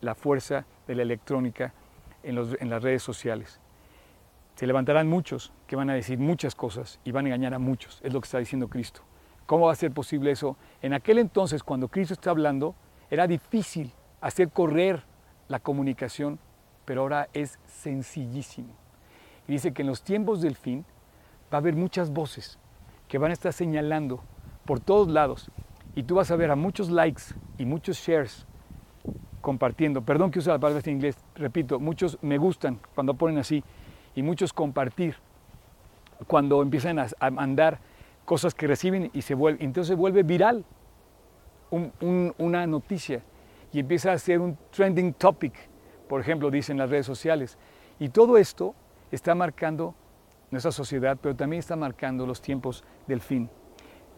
[0.00, 1.72] la fuerza de la electrónica
[2.22, 3.60] en, en las redes sociales.
[4.54, 8.00] Se levantarán muchos que van a decir muchas cosas y van a engañar a muchos,
[8.02, 9.02] es lo que está diciendo Cristo.
[9.46, 10.56] ¿Cómo va a ser posible eso?
[10.80, 12.74] En aquel entonces, cuando Cristo está hablando,
[13.10, 15.04] era difícil hacer correr
[15.48, 16.38] la comunicación
[16.84, 18.74] pero ahora es sencillísimo.
[19.46, 20.84] Y dice que en los tiempos del fin
[21.52, 22.58] va a haber muchas voces
[23.08, 24.22] que van a estar señalando
[24.64, 25.50] por todos lados
[25.94, 27.22] y tú vas a ver a muchos likes
[27.58, 28.46] y muchos shares
[29.40, 30.02] compartiendo.
[30.02, 33.62] Perdón que use la palabra en inglés, repito, muchos me gustan cuando ponen así
[34.14, 35.16] y muchos compartir
[36.26, 37.78] cuando empiezan a, mandar
[38.24, 40.64] cosas que reciben y se vuelve, entonces se vuelve viral
[41.70, 43.22] una noticia
[43.72, 45.52] y empieza a ser un trending topic,
[46.08, 47.58] por ejemplo, dicen las redes sociales.
[47.98, 48.74] Y todo esto
[49.10, 49.94] está marcando
[50.50, 53.48] nuestra sociedad, pero también está marcando los tiempos del fin.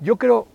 [0.00, 0.46] Yo creo,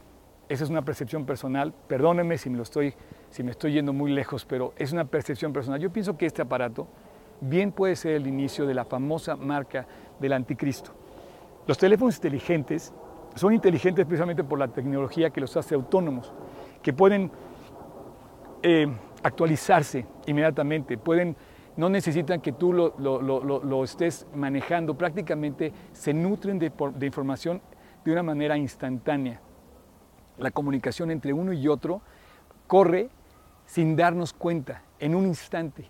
[0.50, 2.94] esa es una percepción personal, perdónenme si me, estoy,
[3.30, 5.80] si me estoy yendo muy lejos, pero es una percepción personal.
[5.80, 6.88] Yo pienso que este aparato
[7.40, 9.88] bien puede ser el inicio de la famosa marca
[10.20, 10.92] del anticristo.
[11.68, 12.94] Los teléfonos inteligentes
[13.36, 16.34] son inteligentes precisamente por la tecnología que los hace autónomos,
[16.82, 17.32] que pueden
[18.62, 18.88] eh,
[19.24, 21.36] actualizarse inmediatamente, pueden,
[21.78, 27.62] no necesitan que tú lo, estés manejando, prácticamente se nutren de, de información
[28.04, 29.42] de una manera instantánea.
[30.38, 32.02] La comunicación entre uno y otro
[32.68, 33.10] corre
[33.66, 35.90] sin darnos cuenta, en un instante.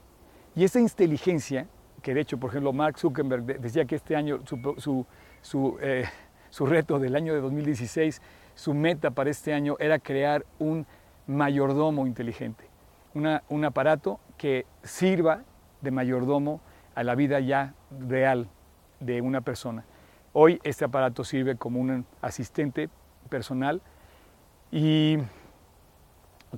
[0.55, 1.67] Y esa inteligencia,
[2.01, 5.05] que de hecho, por ejemplo, Mark Zuckerberg decía que este año su,
[5.41, 6.05] su, eh,
[6.49, 8.21] su, reto del año de 2016,
[8.53, 10.85] su meta para este año era crear un
[11.25, 12.65] mayordomo inteligente,
[13.13, 15.41] un aparato que sirva
[15.81, 16.61] de mayordomo
[16.95, 17.73] a la vida ya
[18.07, 18.47] real
[18.99, 19.85] de una persona.
[20.33, 22.89] Hoy este aparato sirve como un asistente
[23.29, 23.81] personal
[24.71, 25.17] y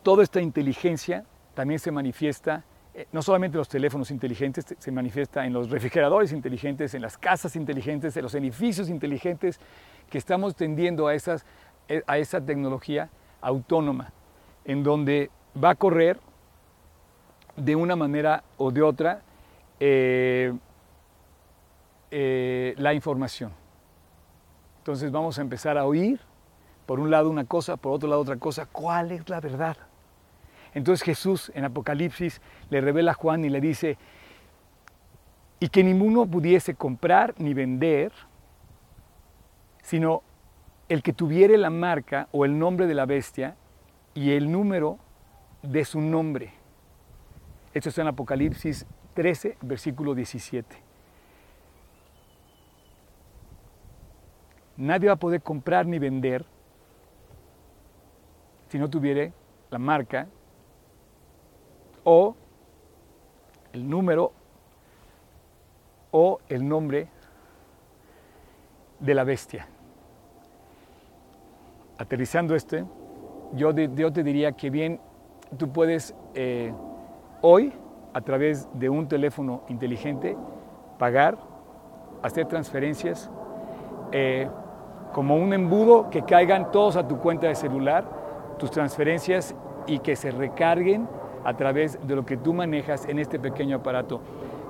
[0.04, 2.64] toda esta inteligencia también se manifiesta
[2.96, 7.56] eh, no solamente los teléfonos inteligentes, se manifiesta en los refrigeradores inteligentes, en las casas
[7.56, 9.60] inteligentes, en los edificios inteligentes,
[10.12, 11.44] que estamos tendiendo a, esas,
[11.88, 13.10] eh, a esa tecnología
[13.42, 14.14] autónoma,
[14.64, 16.20] en donde va a correr
[17.56, 19.22] de una manera o de otra
[19.80, 20.54] eh,
[22.78, 23.52] la información.
[24.80, 26.20] Entonces vamos a empezar a oír,
[26.86, 29.78] por un lado una cosa, por otro lado otra cosa, ¿cuál es la verdad?
[30.74, 33.98] Entonces Jesús en Apocalipsis le revela a Juan y le dice,
[35.60, 38.12] y que ninguno pudiese comprar ni vender,
[39.82, 40.24] sino
[40.90, 43.56] el que tuviere la marca o el nombre de la bestia
[44.14, 44.98] y el número
[45.62, 46.54] de su nombre.
[47.74, 50.76] Esto está en Apocalipsis 13, versículo 17.
[54.78, 56.46] Nadie va a poder comprar ni vender
[58.70, 59.34] si no tuviere
[59.70, 60.28] la marca
[62.04, 62.36] o
[63.72, 64.34] el número
[66.12, 67.08] o el nombre
[69.00, 69.68] de la bestia.
[71.98, 72.86] Aterrizando este,
[73.54, 75.00] yo, te diría que bien
[75.58, 76.74] tú puedes eh,
[77.46, 77.74] hoy,
[78.14, 80.38] a través de un teléfono inteligente,
[80.98, 81.38] pagar,
[82.22, 83.30] hacer transferencias,
[84.14, 84.48] eh,
[85.12, 88.06] como un embudo que caigan todos a tu cuenta de celular,
[88.58, 89.56] tus transferencias
[89.88, 91.08] y que se recarguen
[91.44, 94.22] a través de lo que tú manejas en este pequeño aparato.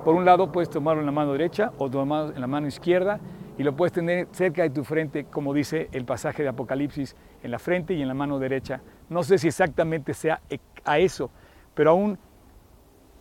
[0.04, 3.20] Por un lado puedes tomarlo en la mano derecha o tomarlo en la mano izquierda
[3.56, 7.52] y lo puedes tener cerca de tu frente, como dice el pasaje de Apocalipsis, en
[7.52, 8.80] la frente y en la mano derecha.
[9.08, 10.40] No sé si exactamente sea
[10.84, 11.30] a eso,
[11.74, 12.18] pero aún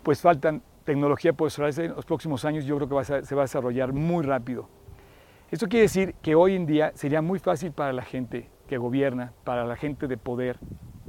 [0.03, 3.45] pues faltan tecnología por desarrollarse en los próximos años, yo creo que se va a
[3.45, 4.67] desarrollar muy rápido.
[5.49, 9.33] Esto quiere decir que hoy en día sería muy fácil para la gente que gobierna,
[9.43, 10.57] para la gente de poder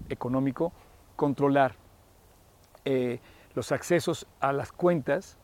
[0.08, 0.72] económico,
[1.16, 1.76] controlar
[2.84, 3.20] eh,
[3.54, 5.38] los accesos a las cuentas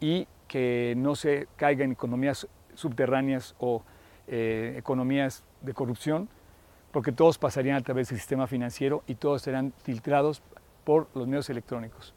[0.00, 3.82] y que no se caiga en economías subterráneas o
[4.28, 6.28] eh, economías de corrupción,
[6.92, 10.42] porque todos pasarían a través del sistema financiero y todos serán filtrados
[10.84, 12.14] por los medios electrónicos.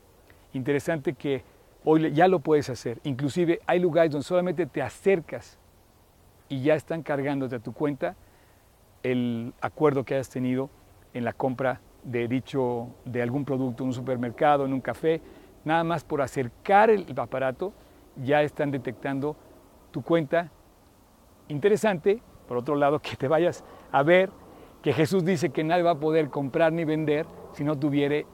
[0.53, 1.43] Interesante que
[1.83, 2.99] hoy ya lo puedes hacer.
[3.03, 5.57] Inclusive hay lugares donde solamente te acercas
[6.49, 8.15] y ya están cargándote a tu cuenta
[9.03, 10.69] el acuerdo que hayas tenido
[11.13, 15.21] en la compra de dicho, de algún producto en un supermercado, en un café,
[15.63, 17.73] nada más por acercar el aparato
[18.15, 19.35] ya están detectando
[19.91, 20.51] tu cuenta.
[21.47, 24.29] Interesante, por otro lado, que te vayas a ver
[24.81, 28.25] que Jesús dice que nadie va a poder comprar ni vender si no tuviere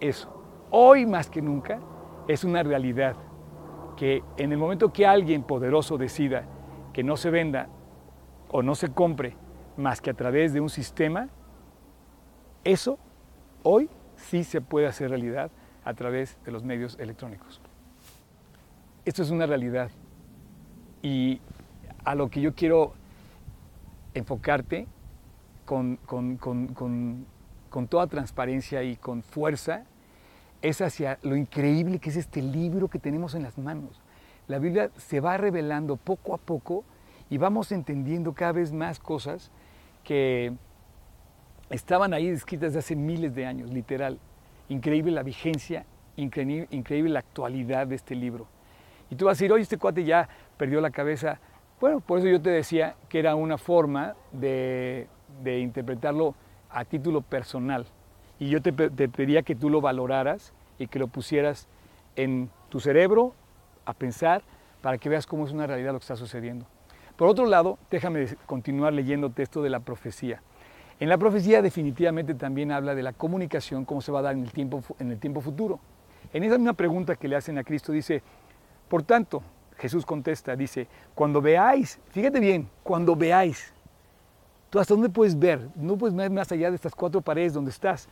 [0.00, 0.37] eso.
[0.70, 1.80] Hoy más que nunca
[2.26, 3.16] es una realidad
[3.96, 6.44] que en el momento que alguien poderoso decida
[6.92, 7.68] que no se venda
[8.50, 9.34] o no se compre
[9.76, 11.28] más que a través de un sistema,
[12.64, 12.98] eso
[13.62, 15.50] hoy sí se puede hacer realidad
[15.84, 17.62] a través de los medios electrónicos.
[19.06, 19.90] Esto es una realidad
[21.00, 21.40] y
[22.04, 22.92] a lo que yo quiero
[24.12, 24.86] enfocarte
[25.64, 29.84] con, con toda transparencia y con fuerza
[30.62, 34.00] es hacia lo increíble que es este libro que tenemos en las manos.
[34.46, 36.84] La Biblia se va revelando poco a poco
[37.30, 39.50] y vamos entendiendo cada vez más cosas
[40.04, 40.52] que
[41.70, 44.18] estaban ahí escritas desde hace miles de años, literal.
[44.68, 45.84] Increíble la vigencia,
[46.16, 48.46] increíble, la actualidad de este libro.
[49.10, 51.40] Y tú vas a decir, oye, este cuate ya perdió la cabeza.
[51.80, 55.08] Bueno, por eso yo te decía que era una forma de,
[55.42, 56.34] de interpretarlo
[56.70, 57.86] a título personal.
[58.38, 61.68] Y yo te, te pedía que tú lo valoraras y que lo pusieras
[62.16, 63.34] en tu cerebro
[63.84, 64.42] a pensar
[64.82, 66.66] para que veas cómo es una realidad lo que está sucediendo.
[67.16, 70.40] Por otro lado, déjame continuar leyendo texto de la profecía.
[71.00, 74.42] En la profecía definitivamente también habla de la comunicación, cómo se va a dar en
[74.42, 75.80] el tiempo, en el tiempo futuro.
[76.32, 78.22] En esa misma pregunta que le hacen a Cristo dice,
[78.88, 79.42] por tanto,
[79.78, 83.72] Jesús contesta, dice, cuando veáis, fíjate bien, cuando veáis,
[84.70, 85.68] ¿tú hasta dónde puedes ver?
[85.76, 88.08] No puedes ver más allá de estas cuatro paredes donde estás.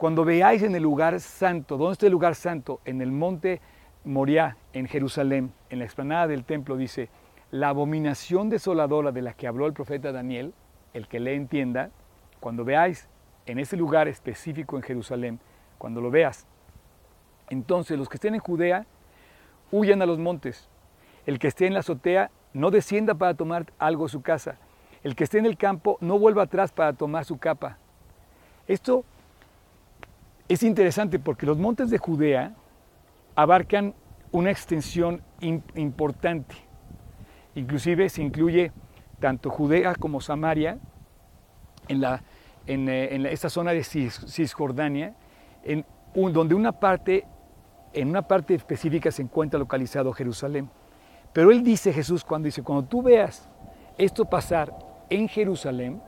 [0.00, 2.80] Cuando veáis en el lugar santo, ¿dónde está el lugar santo?
[2.86, 3.60] En el monte
[4.04, 7.10] Moriah, en Jerusalén, en la explanada del templo, dice,
[7.50, 10.54] la abominación desoladora de la que habló el profeta Daniel,
[10.94, 11.90] el que le entienda,
[12.40, 13.10] cuando veáis
[13.44, 15.38] en ese lugar específico en Jerusalén,
[15.76, 16.46] cuando lo veas,
[17.50, 18.86] entonces los que estén en Judea,
[19.70, 20.70] huyan a los montes.
[21.26, 24.56] El que esté en la azotea, no descienda para tomar algo de su casa.
[25.02, 27.76] El que esté en el campo, no vuelva atrás para tomar su capa.
[28.66, 29.04] Esto
[30.54, 32.54] es interesante porque los montes de Judea
[33.36, 33.94] abarcan
[34.32, 36.56] una extensión importante.
[37.54, 38.72] Inclusive se incluye
[39.20, 40.78] tanto Judea como Samaria
[41.86, 42.22] en, la,
[42.66, 45.14] en, eh, esta zona de Cisjordania,
[45.62, 45.84] en
[46.14, 47.26] donde una parte,
[47.92, 50.68] en una parte específica se encuentra localizado Jerusalén.
[51.32, 53.48] Pero él dice, Jesús, cuando dice, cuando tú veas
[53.98, 54.76] esto pasar
[55.10, 56.02] en Jerusalén,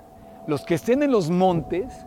[0.48, 2.06] los que estén en los montes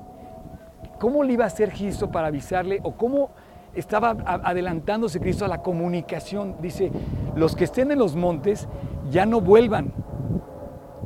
[0.99, 3.31] ¿Cómo le iba a hacer Cristo para avisarle o cómo
[3.73, 4.11] estaba
[4.43, 6.55] adelantándose Cristo a la comunicación?
[6.61, 6.91] Dice,
[7.35, 8.67] los que estén en los montes
[9.09, 9.93] ya no vuelvan.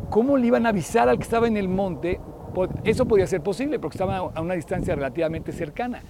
[0.09, 2.19] ¿Cómo le iban a avisar al que estaba en el monte?
[2.83, 6.01] Eso podía ser posible porque estaba a una distancia relativamente cercana.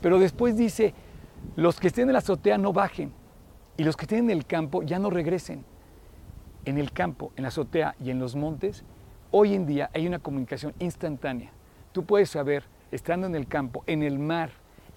[0.00, 0.94] Pero después dice,
[1.56, 3.12] los que estén en la azotea no bajen
[3.76, 5.64] y los que estén en el campo ya no regresen.
[6.64, 8.84] En el campo, en la azotea y en los montes,
[9.30, 11.50] hoy en día hay una comunicación instantánea.
[11.92, 14.50] Tú puedes saber estando en el campo, en el mar,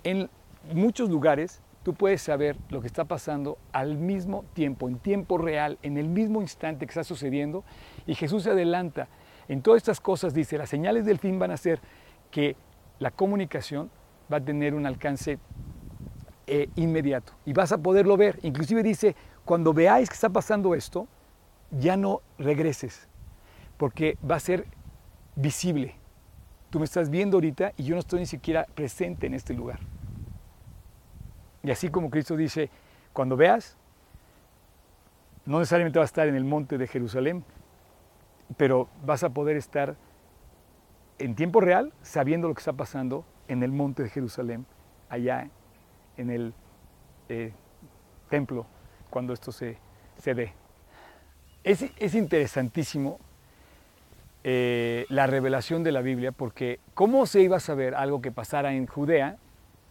[0.03, 0.29] en
[0.73, 5.77] muchos lugares, tú puedes saber lo que está pasando al mismo tiempo, en tiempo real,
[5.81, 7.63] en el mismo instante que está sucediendo.
[8.05, 9.07] Y Jesús se adelanta.
[9.47, 11.79] En todas estas cosas dice, las señales del fin van a ser
[12.29, 12.55] que
[12.99, 13.89] la comunicación
[14.31, 15.39] va a tener un alcance
[16.47, 18.39] eh, inmediato y vas a poderlo ver.
[18.43, 21.07] Inclusive dice, cuando veáis que está pasando esto,
[21.71, 23.07] ya no regreses,
[23.77, 24.65] porque va a ser
[25.35, 25.95] visible.
[26.71, 29.79] Tú me estás viendo ahorita y yo no estoy ni siquiera presente en este lugar.
[31.63, 32.69] Y así como Cristo dice,
[33.13, 33.77] cuando veas,
[35.45, 37.43] no necesariamente vas a estar en el monte de Jerusalén,
[38.55, 39.95] pero vas a poder estar
[41.19, 44.65] en tiempo real sabiendo lo que está pasando en el monte de Jerusalén,
[45.09, 45.49] allá
[46.15, 46.53] en el
[47.27, 47.51] eh,
[48.29, 48.65] templo,
[49.09, 49.77] cuando esto se,
[50.17, 50.53] se dé.
[51.63, 53.19] Es, es interesantísimo
[54.43, 58.73] eh, la revelación de la Biblia, porque ¿cómo se iba a saber algo que pasara
[58.73, 59.37] en Judea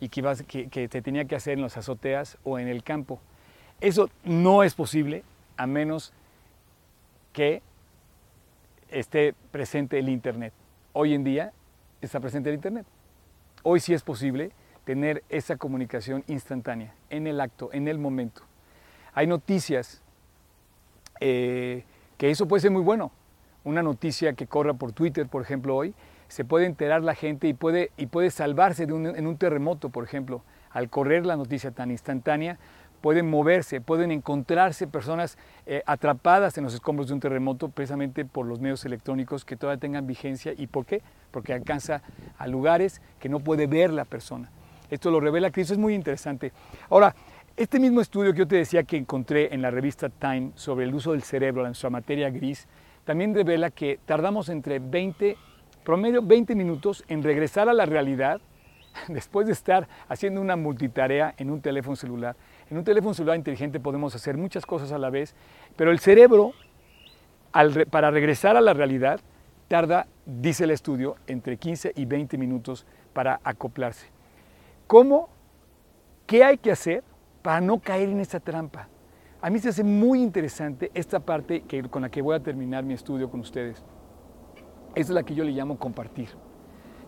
[0.01, 3.21] y que, que se tenía que hacer en las azoteas o en el campo?
[3.81, 5.23] Eso no es posible
[5.57, 6.13] a menos
[7.33, 7.63] que
[8.91, 10.53] esté presente el Internet.
[10.93, 11.53] Hoy en día
[12.01, 12.87] está presente el Internet.
[13.63, 14.53] Hoy sí es posible
[14.85, 18.43] tener esa comunicación instantánea, en el acto, en el momento.
[19.13, 20.03] Hay noticias
[21.21, 21.85] eh,
[22.17, 23.13] que eso puede ser muy bueno,
[23.64, 25.94] una noticia que corra por Twitter, por ejemplo, hoy,
[26.29, 29.90] se puede enterar la gente y puede, y puede salvarse de un, en un terremoto,
[29.90, 30.42] por ejemplo.
[30.70, 32.59] Al correr la noticia tan instantánea,
[33.01, 38.46] pueden moverse, pueden encontrarse personas eh, atrapadas en los escombros de un terremoto precisamente por
[38.46, 40.53] los medios electrónicos que todavía tengan vigencia.
[40.57, 41.03] ¿Y por qué?
[41.31, 42.03] Porque alcanza
[42.38, 44.51] a lugares que no puede ver la persona.
[44.90, 46.53] Esto lo revela Cristo, es muy interesante.
[46.88, 47.14] Ahora,
[47.57, 50.94] este mismo estudio que yo te decía que encontré en la revista Time sobre el
[50.94, 52.66] uso del cerebro, en su materia gris,
[53.11, 55.37] también revela que tardamos entre 20,
[55.83, 58.40] promedio 20 minutos en regresar a la realidad
[59.08, 62.37] después de estar haciendo una multitarea en un teléfono celular.
[62.71, 65.35] En un teléfono celular inteligente podemos hacer muchas cosas a la vez,
[65.75, 66.52] pero el cerebro,
[67.90, 69.19] para regresar a la realidad,
[69.67, 74.06] tarda, dice el estudio, entre 15 y 20 minutos para acoplarse.
[74.87, 75.31] ¿Cómo?
[76.29, 77.02] ¿Qué hay que hacer
[77.42, 78.87] para no caer en esa trampa?
[79.43, 82.85] A mí se hace muy interesante esta parte que, con la que voy a terminar
[82.85, 83.83] mi estudio con ustedes.
[84.95, 86.29] Esta es la que yo le llamo compartir.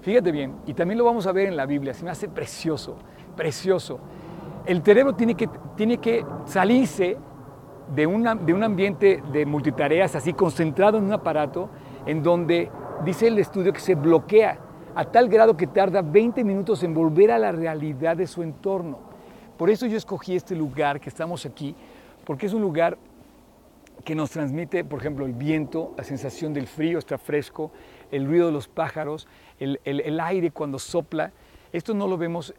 [0.00, 2.96] Fíjate bien, y también lo vamos a ver en la Biblia, se me hace precioso,
[3.36, 4.00] precioso.
[4.64, 7.18] El cerebro tiene que, tiene que salirse
[7.94, 11.68] de, una, de un ambiente de multitareas así concentrado en un aparato
[12.06, 12.70] en donde
[13.04, 14.58] dice el estudio que se bloquea.
[14.94, 18.98] a tal grado que tarda 20 minutos en volver a la realidad de su entorno.
[19.56, 21.74] Por eso yo escogí este lugar que estamos aquí,
[22.24, 22.98] porque es un lugar
[24.04, 27.70] que nos transmite, por ejemplo, el viento, la sensación del frío, está fresco,
[28.10, 31.32] el ruido de los pájaros, el, el aire cuando sopla.
[31.72, 32.54] Esto no lo vemos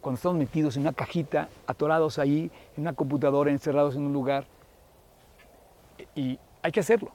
[0.00, 4.46] cuando estamos metidos en una cajita, atorados ahí, en una computadora, encerrados en un lugar.
[6.14, 7.12] Y hay que hacerlo.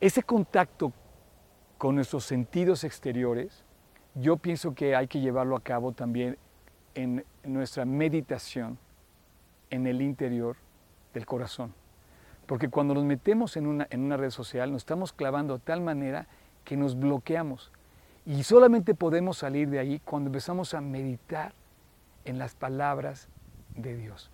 [0.00, 0.92] Ese contacto
[1.76, 3.64] con nuestros sentidos exteriores,
[4.14, 6.38] yo pienso que hay que llevarlo a cabo también
[6.94, 8.78] en nuestra meditación
[9.70, 10.56] en el interior
[11.14, 11.74] del corazón.
[12.46, 15.80] Porque cuando nos metemos en una, en una red social, nos estamos clavando de tal
[15.80, 16.26] manera
[16.64, 17.70] que nos bloqueamos.
[18.26, 21.52] Y solamente podemos salir de ahí cuando empezamos a meditar
[22.24, 23.28] en las palabras
[23.76, 24.30] de Dios.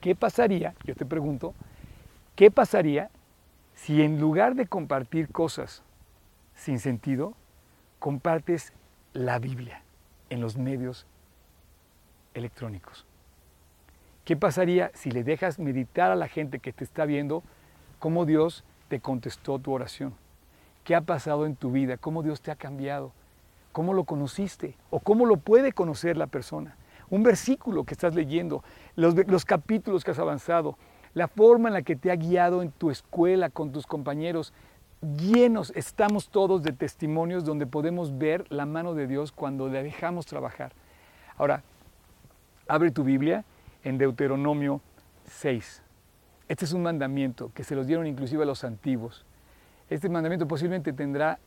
[0.00, 1.54] ¿Qué pasaría, yo te pregunto,
[2.36, 3.10] qué pasaría
[3.74, 5.82] si en lugar de compartir cosas
[6.54, 7.34] sin sentido,
[7.98, 8.72] compartes
[9.12, 9.82] la Biblia
[10.30, 11.06] en los medios
[12.34, 13.07] electrónicos?
[14.28, 17.42] ¿Qué pasaría si le dejas meditar a la gente que te está viendo
[17.98, 20.12] cómo Dios te contestó tu oración?
[20.84, 21.96] ¿Qué ha pasado en tu vida?
[21.96, 23.12] ¿Cómo Dios te ha cambiado?
[23.72, 24.76] ¿Cómo lo conociste?
[24.90, 26.76] ¿O cómo lo puede conocer la persona?
[27.08, 28.62] Un versículo que estás leyendo,
[28.96, 30.76] los, los capítulos que has avanzado,
[31.14, 34.52] la forma en la que te ha guiado en tu escuela con tus compañeros,
[35.00, 40.26] llenos estamos todos de testimonios donde podemos ver la mano de Dios cuando le dejamos
[40.26, 40.72] trabajar.
[41.38, 41.62] Ahora,
[42.68, 43.46] abre tu Biblia
[43.84, 44.80] en Deuteronomio
[45.24, 45.82] 6.
[46.48, 49.26] Este es un mandamiento que se los dieron inclusive a los antiguos.
[49.90, 51.38] Este mandamiento posiblemente tendrá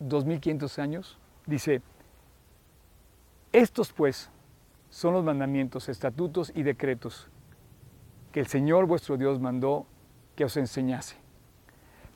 [0.00, 1.18] 2500 años.
[1.46, 1.82] Dice,
[3.52, 4.30] estos pues
[4.90, 7.28] son los mandamientos, estatutos y decretos
[8.32, 9.86] que el Señor vuestro Dios mandó
[10.34, 11.16] que os enseñase,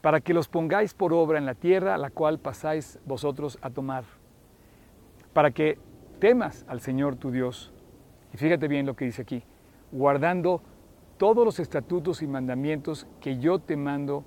[0.02, 3.70] para que los pongáis por obra en la tierra a la cual pasáis vosotros a
[3.70, 4.04] tomar,
[5.32, 5.78] para que
[6.18, 7.72] temas al Señor tu Dios.
[8.34, 9.42] Y fíjate bien lo que dice aquí,
[9.92, 10.62] guardando
[11.16, 14.24] todos los estatutos y mandamientos que yo te mando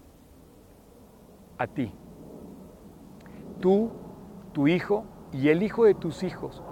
[1.57, 1.91] a ti.
[3.59, 3.91] Tú,
[4.51, 6.63] tu hijo y el hijo de tus hijos,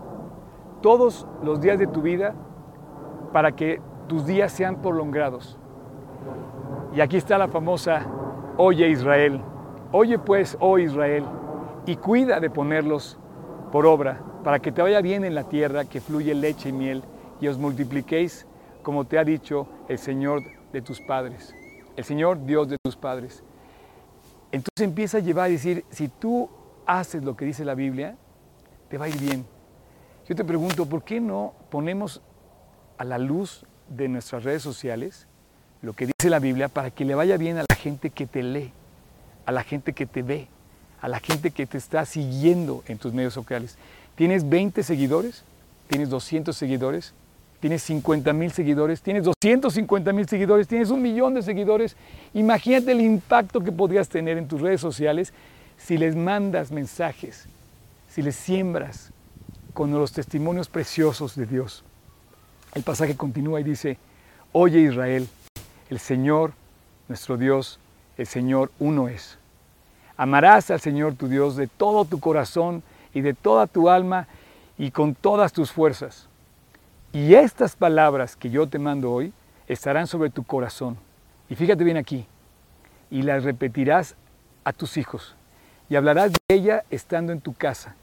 [0.81, 2.35] todos los días de tu vida,
[3.33, 5.57] para que tus días sean prolongados.
[6.93, 8.05] Y aquí está la famosa,
[8.57, 9.41] oye Israel,
[9.91, 11.23] oye pues, oh Israel,
[11.85, 13.17] y cuida de ponerlos
[13.71, 17.03] por obra, para que te vaya bien en la tierra que fluye leche y miel,
[17.39, 18.45] y os multipliquéis
[18.81, 21.53] como te ha dicho el Señor de tus padres,
[21.95, 23.43] el Señor Dios de tus padres.
[24.51, 26.49] Entonces empieza a llevar a decir, si tú
[26.85, 28.17] haces lo que dice la Biblia,
[28.89, 29.45] te va a ir bien.
[30.27, 32.21] Yo te pregunto, ¿por qué no ponemos
[32.97, 35.27] a la luz de nuestras redes sociales
[35.81, 38.43] lo que dice la Biblia para que le vaya bien a la gente que te
[38.43, 38.71] lee,
[39.45, 40.47] a la gente que te ve,
[41.01, 43.77] a la gente que te está siguiendo en tus medios sociales?
[44.15, 45.43] ¿Tienes 20 seguidores?
[45.87, 47.13] ¿Tienes 200 seguidores?
[47.61, 51.95] Tienes 50 mil seguidores, tienes 250 mil seguidores, tienes un millón de seguidores.
[52.33, 55.31] Imagínate el impacto que podrías tener en tus redes sociales
[55.77, 57.45] si les mandas mensajes,
[58.09, 59.11] si les siembras
[59.73, 61.83] con los testimonios preciosos de Dios.
[62.73, 63.97] El pasaje continúa y dice,
[64.51, 65.27] oye Israel,
[65.89, 66.53] el Señor,
[67.07, 67.79] nuestro Dios,
[68.17, 69.37] el Señor uno es.
[70.17, 72.81] Amarás al Señor tu Dios de todo tu corazón
[73.13, 74.27] y de toda tu alma
[74.79, 76.27] y con todas tus fuerzas.
[77.13, 79.33] Y estas palabras que yo te mando hoy
[79.67, 80.97] estarán sobre tu corazón.
[81.49, 82.25] Y fíjate bien aquí,
[83.09, 84.15] y las repetirás
[84.63, 85.35] a tus hijos,
[85.89, 87.95] y hablarás de ella estando en tu casa,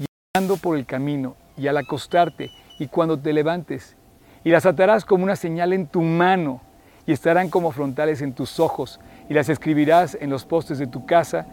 [0.00, 3.94] y andando por el camino, y al acostarte, y cuando te levantes,
[4.42, 6.60] y las atarás como una señal en tu mano,
[7.06, 8.98] y estarán como frontales en tus ojos,
[9.28, 11.46] y las escribirás en los postes de tu casa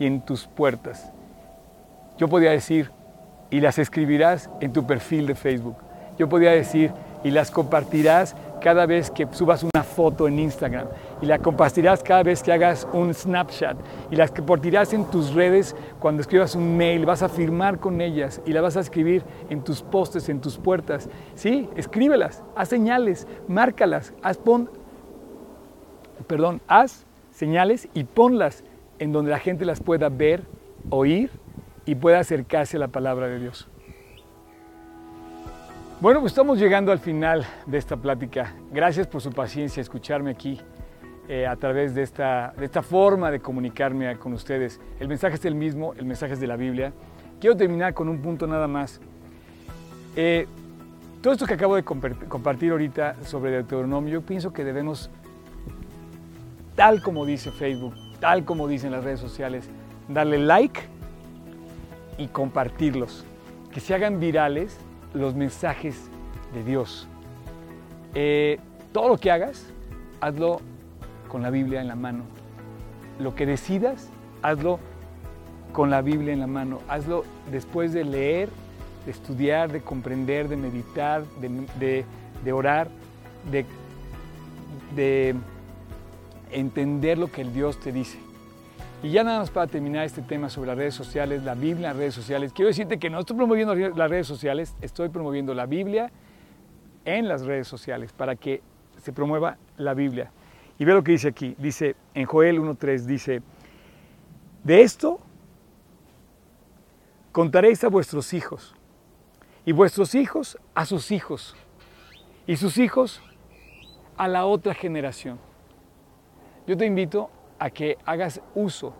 [0.00, 1.12] y en tus puertas.
[2.18, 2.90] Yo podría decir,
[3.50, 5.76] y las escribirás en tu perfil de Facebook
[6.20, 6.92] yo podría decir,
[7.24, 10.86] y las compartirás cada vez que subas una foto en Instagram,
[11.22, 13.78] y las compartirás cada vez que hagas un Snapchat,
[14.10, 18.42] y las compartirás en tus redes cuando escribas un mail, vas a firmar con ellas
[18.44, 21.08] y las vas a escribir en tus postes, en tus puertas.
[21.36, 24.68] Sí, escríbelas, haz señales, márcalas, haz pon,
[26.26, 28.62] perdón, haz señales y ponlas
[28.98, 30.42] en donde la gente las pueda ver,
[30.90, 31.30] oír
[31.86, 33.69] y pueda acercarse a la palabra de Dios.
[36.00, 38.54] Bueno, pues estamos llegando al final de esta plática.
[38.72, 40.58] Gracias por su paciencia, escucharme aquí
[41.28, 44.80] eh, a través de esta, de esta forma de comunicarme con ustedes.
[44.98, 46.94] El mensaje es el mismo, el mensaje es de la Biblia.
[47.38, 48.98] Quiero terminar con un punto nada más.
[50.16, 50.46] Eh,
[51.20, 55.10] todo esto que acabo de compartir ahorita sobre Deuteronomio, yo pienso que debemos,
[56.76, 59.68] tal como dice Facebook, tal como dicen las redes sociales,
[60.08, 60.80] darle like
[62.16, 63.26] y compartirlos,
[63.70, 64.78] que se hagan virales
[65.14, 66.08] los mensajes
[66.54, 67.06] de Dios.
[68.14, 68.58] Eh,
[68.92, 69.66] todo lo que hagas,
[70.20, 70.60] hazlo
[71.28, 72.24] con la Biblia en la mano.
[73.18, 74.08] Lo que decidas,
[74.42, 74.78] hazlo
[75.72, 76.80] con la Biblia en la mano.
[76.88, 78.48] Hazlo después de leer,
[79.04, 82.88] de estudiar, de comprender, de meditar, de, orar,
[83.50, 83.64] de,
[84.94, 85.34] de
[86.50, 88.18] entender lo que el Dios te dice.
[89.02, 91.96] Y ya nada más para terminar este tema sobre las redes sociales, la Biblia en
[91.96, 96.12] redes sociales, quiero decirte que no estoy promoviendo las redes sociales, estoy promoviendo la Biblia
[97.06, 98.62] en las redes sociales para que
[98.98, 100.30] se promueva la Biblia.
[100.78, 103.42] Y ve lo que dice aquí, dice en Joel 1.3, dice,
[104.64, 105.18] de esto
[107.32, 108.74] contaréis a vuestros hijos,
[109.64, 111.56] y vuestros hijos a sus hijos,
[112.46, 113.22] y sus hijos
[114.18, 115.38] a la otra generación.
[116.66, 117.30] Yo te invito
[117.60, 118.94] a que hagas uso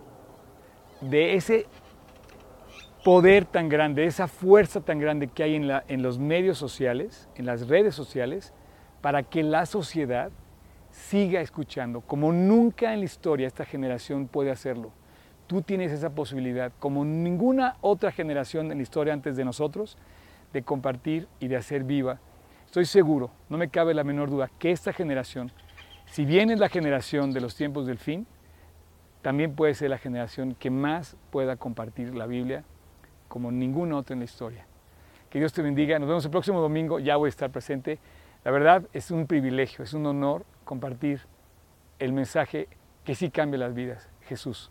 [1.01, 1.67] de ese
[3.03, 7.47] poder tan grande, esa fuerza tan grande que hay en, en los medios sociales, en
[7.47, 8.53] las redes sociales,
[9.01, 10.31] para que la sociedad
[10.91, 14.93] siga escuchando, como nunca en la historia esta generación puede hacerlo.
[15.47, 19.97] Tú tienes esa posibilidad, como ninguna otra generación en la historia antes de nosotros,
[20.53, 22.21] de compartir y de hacer viva.
[22.67, 25.51] Estoy seguro, no me cabe la menor duda, que esta generación,
[26.07, 28.27] si bien es la generación de los tiempos del fin,
[29.23, 32.65] también puede ser la generación que más pueda compartir la Biblia
[33.29, 34.67] como ninguna otra en la historia.
[35.29, 35.99] Que Dios te bendiga.
[35.99, 36.99] Nos vemos el próximo domingo.
[36.99, 37.99] Ya voy a estar presente.
[38.45, 41.21] La verdad es un privilegio, es un honor compartir
[41.99, 42.69] el mensaje
[43.05, 44.71] que sí cambia las vidas, Jesús.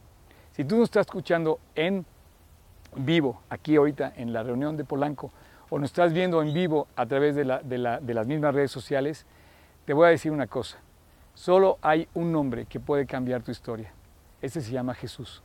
[0.51, 2.05] Si tú nos estás escuchando en
[2.95, 5.31] vivo, aquí ahorita en la reunión de Polanco,
[5.69, 9.27] o nos estás viendo en vivo a través de, de las mismas redes sociales,
[9.85, 10.79] te voy a decir una cosa.
[11.35, 13.93] Solo hay un nombre que puede cambiar tu historia.
[14.41, 15.43] Ese se llama Jesús.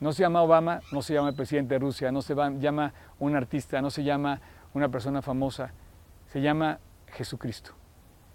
[0.00, 3.36] No se llama Obama, no se llama el presidente de Rusia, no se llama un
[3.36, 4.40] artista, no se llama
[4.74, 5.72] una persona famosa,
[6.26, 6.80] se llama
[7.12, 7.72] Jesucristo.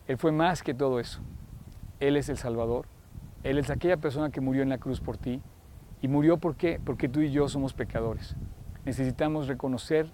[0.08, 1.20] Él fue más que todo eso.
[2.00, 2.86] Él es el Salvador.
[3.44, 5.42] Él es aquella persona que murió en la cruz por ti.
[6.02, 8.36] Y murió porque, porque tú y yo somos pecadores.
[8.86, 10.10] Necesitamos reconocer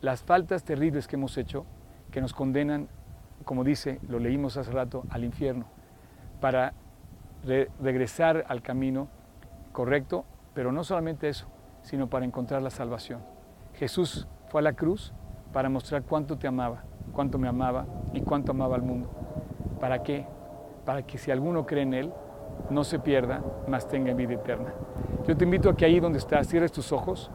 [0.00, 1.66] las faltas terribles que hemos hecho,
[2.10, 2.88] que nos condenan,
[3.44, 5.66] como dice, lo leímos hace rato, al infierno,
[6.40, 6.72] para
[7.44, 9.08] regresar al camino
[9.72, 10.24] correcto,
[10.54, 11.46] pero no solamente eso,
[11.82, 13.20] sino para encontrar la salvación.
[13.74, 15.12] Jesús fue a la cruz
[15.52, 19.08] para mostrar cuánto te amaba, cuánto me amaba y cuánto amaba al mundo.
[19.80, 20.26] ¿Para qué?
[20.84, 22.12] Para que si alguno cree en Él,
[22.68, 24.72] no se pierda, mas tenga vida eterna.
[25.26, 27.30] Yo te invito a que ahí donde estás, cierres tus ojos,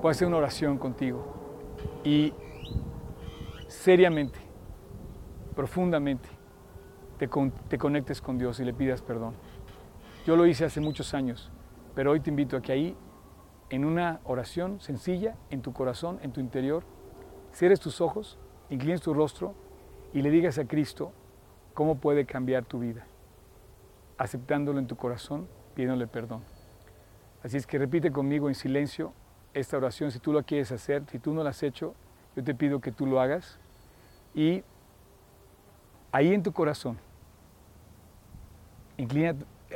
[0.00, 1.24] pueda hacer una oración contigo
[2.04, 2.32] y
[3.68, 4.38] seriamente,
[5.54, 6.28] profundamente,
[7.68, 9.34] te, conectes con Dios y le pidas perdón.
[10.26, 11.50] Yo lo hice hace muchos años,
[11.94, 12.96] pero hoy te invito a que ahí,
[13.70, 16.82] en una oración sencilla, en tu corazón, en tu interior,
[17.52, 18.38] cierres tus ojos,
[18.70, 19.54] inclines tu rostro
[20.12, 21.12] y le digas a Cristo
[21.74, 23.06] cómo puede cambiar tu vida,
[24.18, 26.42] aceptándolo en tu corazón, pidiéndole perdón.
[27.42, 29.12] Así es que repite conmigo en silencio
[29.54, 31.94] esta oración si tú lo quieres hacer, si tú no lo has hecho,
[32.34, 33.58] yo te pido que tú lo hagas
[34.34, 34.64] y
[36.10, 36.98] ahí en tu corazón
[39.02, 39.34] Inclina,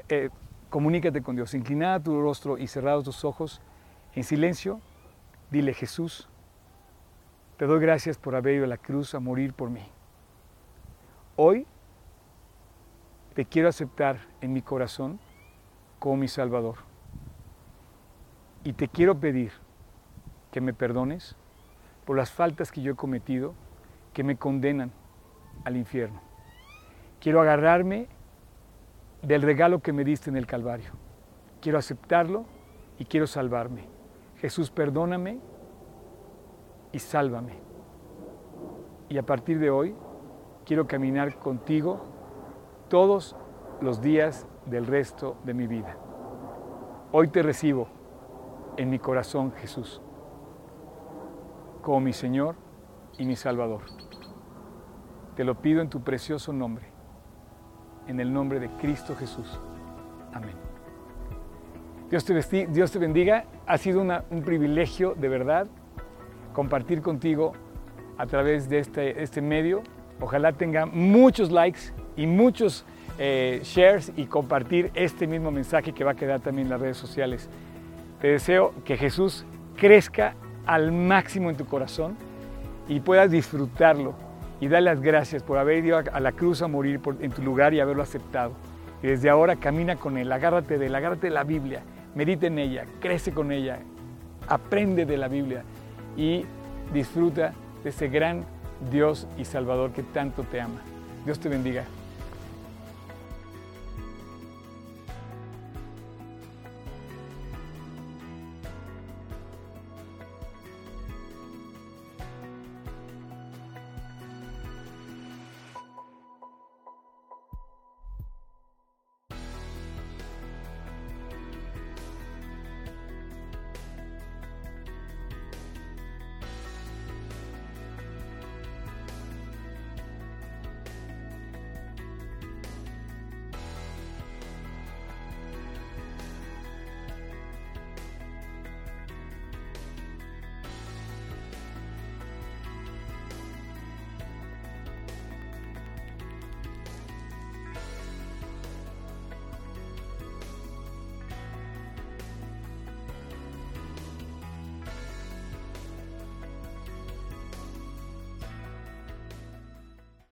[0.09, 0.31] eh,
[0.71, 3.61] comunícate con Dios, inclinada tu rostro y cerrados tus ojos,
[4.15, 4.81] en silencio,
[5.51, 6.29] dile Jesús,
[7.57, 9.83] te doy gracias por haber ido a la cruz a morir por mí.
[11.35, 11.67] Hoy
[13.35, 15.19] te quiero aceptar en mi corazón
[15.99, 16.77] como mi Salvador.
[18.63, 19.51] Y te quiero pedir
[20.53, 21.35] que me perdones
[22.05, 23.55] por las faltas que yo he cometido
[24.13, 24.93] que me condenan
[25.65, 26.21] al infierno.
[27.19, 28.07] Quiero agarrarme
[29.23, 30.93] del regalo que me diste en el Calvario.
[31.61, 32.45] Quiero aceptarlo
[32.99, 33.89] y quiero salvarme.
[34.37, 35.41] Jesús, perdóname
[36.93, 37.55] y sálvame.
[39.09, 39.95] Y a partir de hoy
[40.65, 42.05] quiero caminar contigo
[42.89, 43.37] todos
[43.81, 45.97] los días del resto de mi vida.
[47.13, 47.89] Hoy te recibo
[48.77, 50.03] en mi corazón, Jesús,
[51.83, 52.57] como mi Señor
[53.19, 53.83] y mi Salvador.
[55.35, 56.96] Te lo pido en tu precioso nombre
[58.09, 59.59] en el nombre de Cristo Jesús.
[60.33, 60.55] Amén.
[62.11, 63.45] Dios te, bendiga.
[63.67, 65.67] Ha sido un privilegio de verdad
[66.53, 67.53] compartir contigo
[68.17, 69.83] a través de este, este medio.
[70.21, 72.85] Ojalá tenga muchos likes y muchos
[73.19, 76.97] eh, shares y compartir este mismo mensaje que va a quedar también en las redes
[76.97, 77.49] sociales.
[78.21, 79.45] Te deseo que Jesús
[79.77, 80.35] crezca
[80.65, 82.17] al máximo en tu corazón
[82.89, 84.15] y puedas disfrutarlo
[84.61, 87.75] y dale las gracias por haber ido a la cruz a morir en tu lugar
[87.75, 88.53] y haberlo aceptado.
[89.03, 91.83] Y desde ahora camina con Él, agárrate de Él, agárrate de la Biblia,
[92.15, 93.79] medita en ella, crece con ella,
[94.49, 95.63] aprende de la Biblia
[96.17, 96.45] y
[96.93, 97.53] disfruta
[97.83, 98.45] de ese gran
[98.91, 100.81] Dios y Salvador que tanto te ama.
[101.25, 101.85] Dios te bendiga.